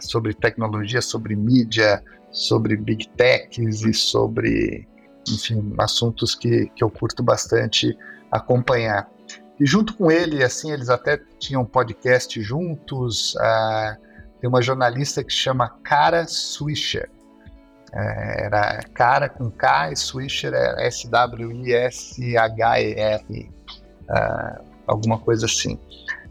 sobre 0.00 0.32
tecnologia, 0.32 1.02
sobre 1.02 1.34
mídia, 1.34 2.00
sobre 2.30 2.76
big 2.76 3.08
techs 3.16 3.82
e 3.82 3.92
sobre, 3.92 4.86
enfim, 5.28 5.74
assuntos 5.78 6.36
que, 6.36 6.70
que 6.76 6.84
eu 6.84 6.90
curto 6.90 7.24
bastante 7.24 7.98
acompanhar. 8.30 9.10
E 9.58 9.66
junto 9.66 9.96
com 9.96 10.10
ele, 10.10 10.44
assim, 10.44 10.70
eles 10.70 10.90
até 10.90 11.18
tinham 11.38 11.64
podcast 11.64 12.40
juntos. 12.42 13.34
Uh, 13.36 13.96
tem 14.40 14.48
uma 14.48 14.60
jornalista 14.60 15.24
que 15.24 15.32
chama 15.32 15.70
Cara 15.82 16.26
Swisher. 16.26 17.10
Uh, 17.96 18.44
era 18.44 18.82
Cara 18.92 19.26
com 19.26 19.50
K 19.50 19.92
e 19.92 19.96
Swisher 19.96 20.52
é 20.52 20.86
S-W-I-S-H-E-R. 20.86 21.90
Uh, 24.02 24.64
alguma 24.86 25.18
coisa 25.18 25.46
assim. 25.46 25.78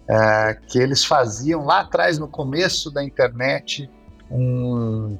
Uh, 0.07 0.55
que 0.67 0.77
eles 0.77 1.03
faziam 1.03 1.65
lá 1.65 1.79
atrás, 1.79 2.19
no 2.19 2.27
começo 2.27 2.91
da 2.91 3.03
internet, 3.03 3.89
um, 4.29 5.17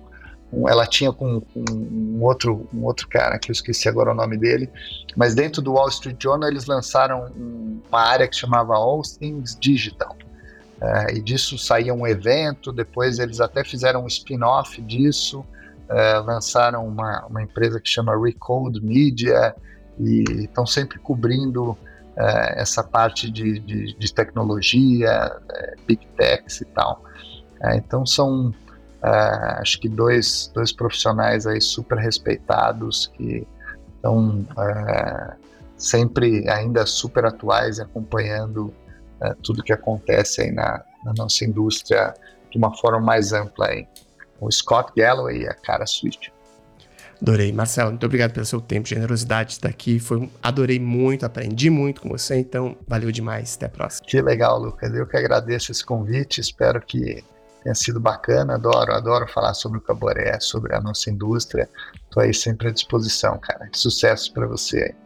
ela 0.67 0.85
tinha 0.85 1.11
com, 1.11 1.41
com, 1.41 1.65
um, 1.71 2.19
outro, 2.21 2.69
um 2.71 2.83
outro 2.83 3.07
cara, 3.07 3.39
que 3.39 3.49
eu 3.49 3.53
esqueci 3.53 3.89
agora 3.89 4.11
o 4.11 4.13
nome 4.13 4.37
dele, 4.37 4.69
mas 5.17 5.33
dentro 5.33 5.63
do 5.63 5.73
Wall 5.73 5.89
Street 5.89 6.21
Journal 6.21 6.47
eles 6.47 6.67
lançaram 6.67 7.31
uma 7.35 8.01
área 8.01 8.27
que 8.27 8.35
chamava 8.35 8.75
All 8.75 9.01
Things 9.01 9.57
Digital. 9.59 10.15
É, 10.79 11.15
e 11.15 11.21
disso 11.21 11.57
saía 11.57 11.93
um 11.93 12.05
evento, 12.05 12.71
depois 12.71 13.17
eles 13.17 13.41
até 13.41 13.63
fizeram 13.63 14.03
um 14.03 14.07
spin-off 14.07 14.79
disso, 14.83 15.43
é, 15.89 16.17
lançaram 16.19 16.87
uma, 16.87 17.25
uma 17.25 17.41
empresa 17.41 17.79
que 17.79 17.89
chama 17.89 18.15
Recode 18.17 18.83
Media, 18.83 19.55
e 19.99 20.23
estão 20.43 20.65
sempre 20.65 20.99
cobrindo 20.99 21.77
é, 22.17 22.61
essa 22.61 22.83
parte 22.83 23.29
de, 23.29 23.59
de, 23.59 23.97
de 23.97 24.13
tecnologia, 24.13 25.31
é, 25.51 25.75
big 25.87 26.05
techs 26.17 26.61
e 26.61 26.65
tal. 26.65 27.03
É, 27.61 27.75
então 27.75 28.05
são 28.05 28.53
Uh, 29.03 29.61
acho 29.61 29.79
que 29.79 29.87
dois, 29.87 30.49
dois 30.51 30.71
profissionais 30.71 31.45
aí 31.45 31.61
super 31.61 31.95
respeitados 31.95 33.05
que 33.15 33.47
estão 33.95 34.39
uh, 34.39 35.35
sempre 35.77 36.49
ainda 36.49 36.87
super 36.87 37.23
atuais 37.23 37.79
acompanhando 37.79 38.73
tudo 39.43 39.61
que 39.63 39.71
acontece 39.71 40.41
aí 40.41 40.51
na, 40.51 40.83
na, 41.03 41.13
nossa 41.15 41.45
indústria 41.45 42.15
de 42.49 42.57
uma 42.57 42.75
forma 42.75 42.99
mais 42.99 43.31
ampla 43.31 43.67
aí. 43.67 43.87
O 44.39 44.51
Scott 44.51 44.91
Galloway 44.95 45.43
e 45.43 45.47
a 45.47 45.53
Cara 45.53 45.85
Swift. 45.85 46.31
Adorei. 47.21 47.51
Marcelo, 47.51 47.91
muito 47.91 48.05
obrigado 48.05 48.33
pelo 48.33 48.45
seu 48.45 48.59
tempo, 48.59 48.87
generosidade 48.87 49.49
de 49.49 49.55
estar 49.55 49.69
aqui. 49.69 49.99
Foi, 49.99 50.29
adorei 50.43 50.79
muito, 50.79 51.25
aprendi 51.25 51.69
muito 51.69 52.01
com 52.01 52.09
você, 52.09 52.35
então 52.37 52.77
valeu 52.87 53.11
demais. 53.11 53.55
Até 53.55 53.67
a 53.67 53.69
próxima. 53.69 54.07
Que 54.07 54.21
legal, 54.21 54.59
Lucas. 54.59 54.93
Eu 54.93 55.07
que 55.07 55.17
agradeço 55.17 55.71
esse 55.71 55.83
convite. 55.83 56.41
Espero 56.41 56.81
que 56.81 57.23
tenha 57.63 57.73
sido 57.73 57.99
bacana, 57.99 58.55
adoro, 58.55 58.93
adoro 58.93 59.27
falar 59.27 59.53
sobre 59.53 59.79
o 59.79 59.81
Caboré, 59.81 60.39
sobre 60.39 60.75
a 60.75 60.81
nossa 60.81 61.09
indústria. 61.09 61.69
Estou 62.03 62.21
aí 62.21 62.33
sempre 62.33 62.67
à 62.67 62.71
disposição, 62.71 63.39
cara. 63.39 63.69
Sucesso 63.73 64.31
para 64.33 64.45
você 64.45 64.83
aí. 64.83 65.04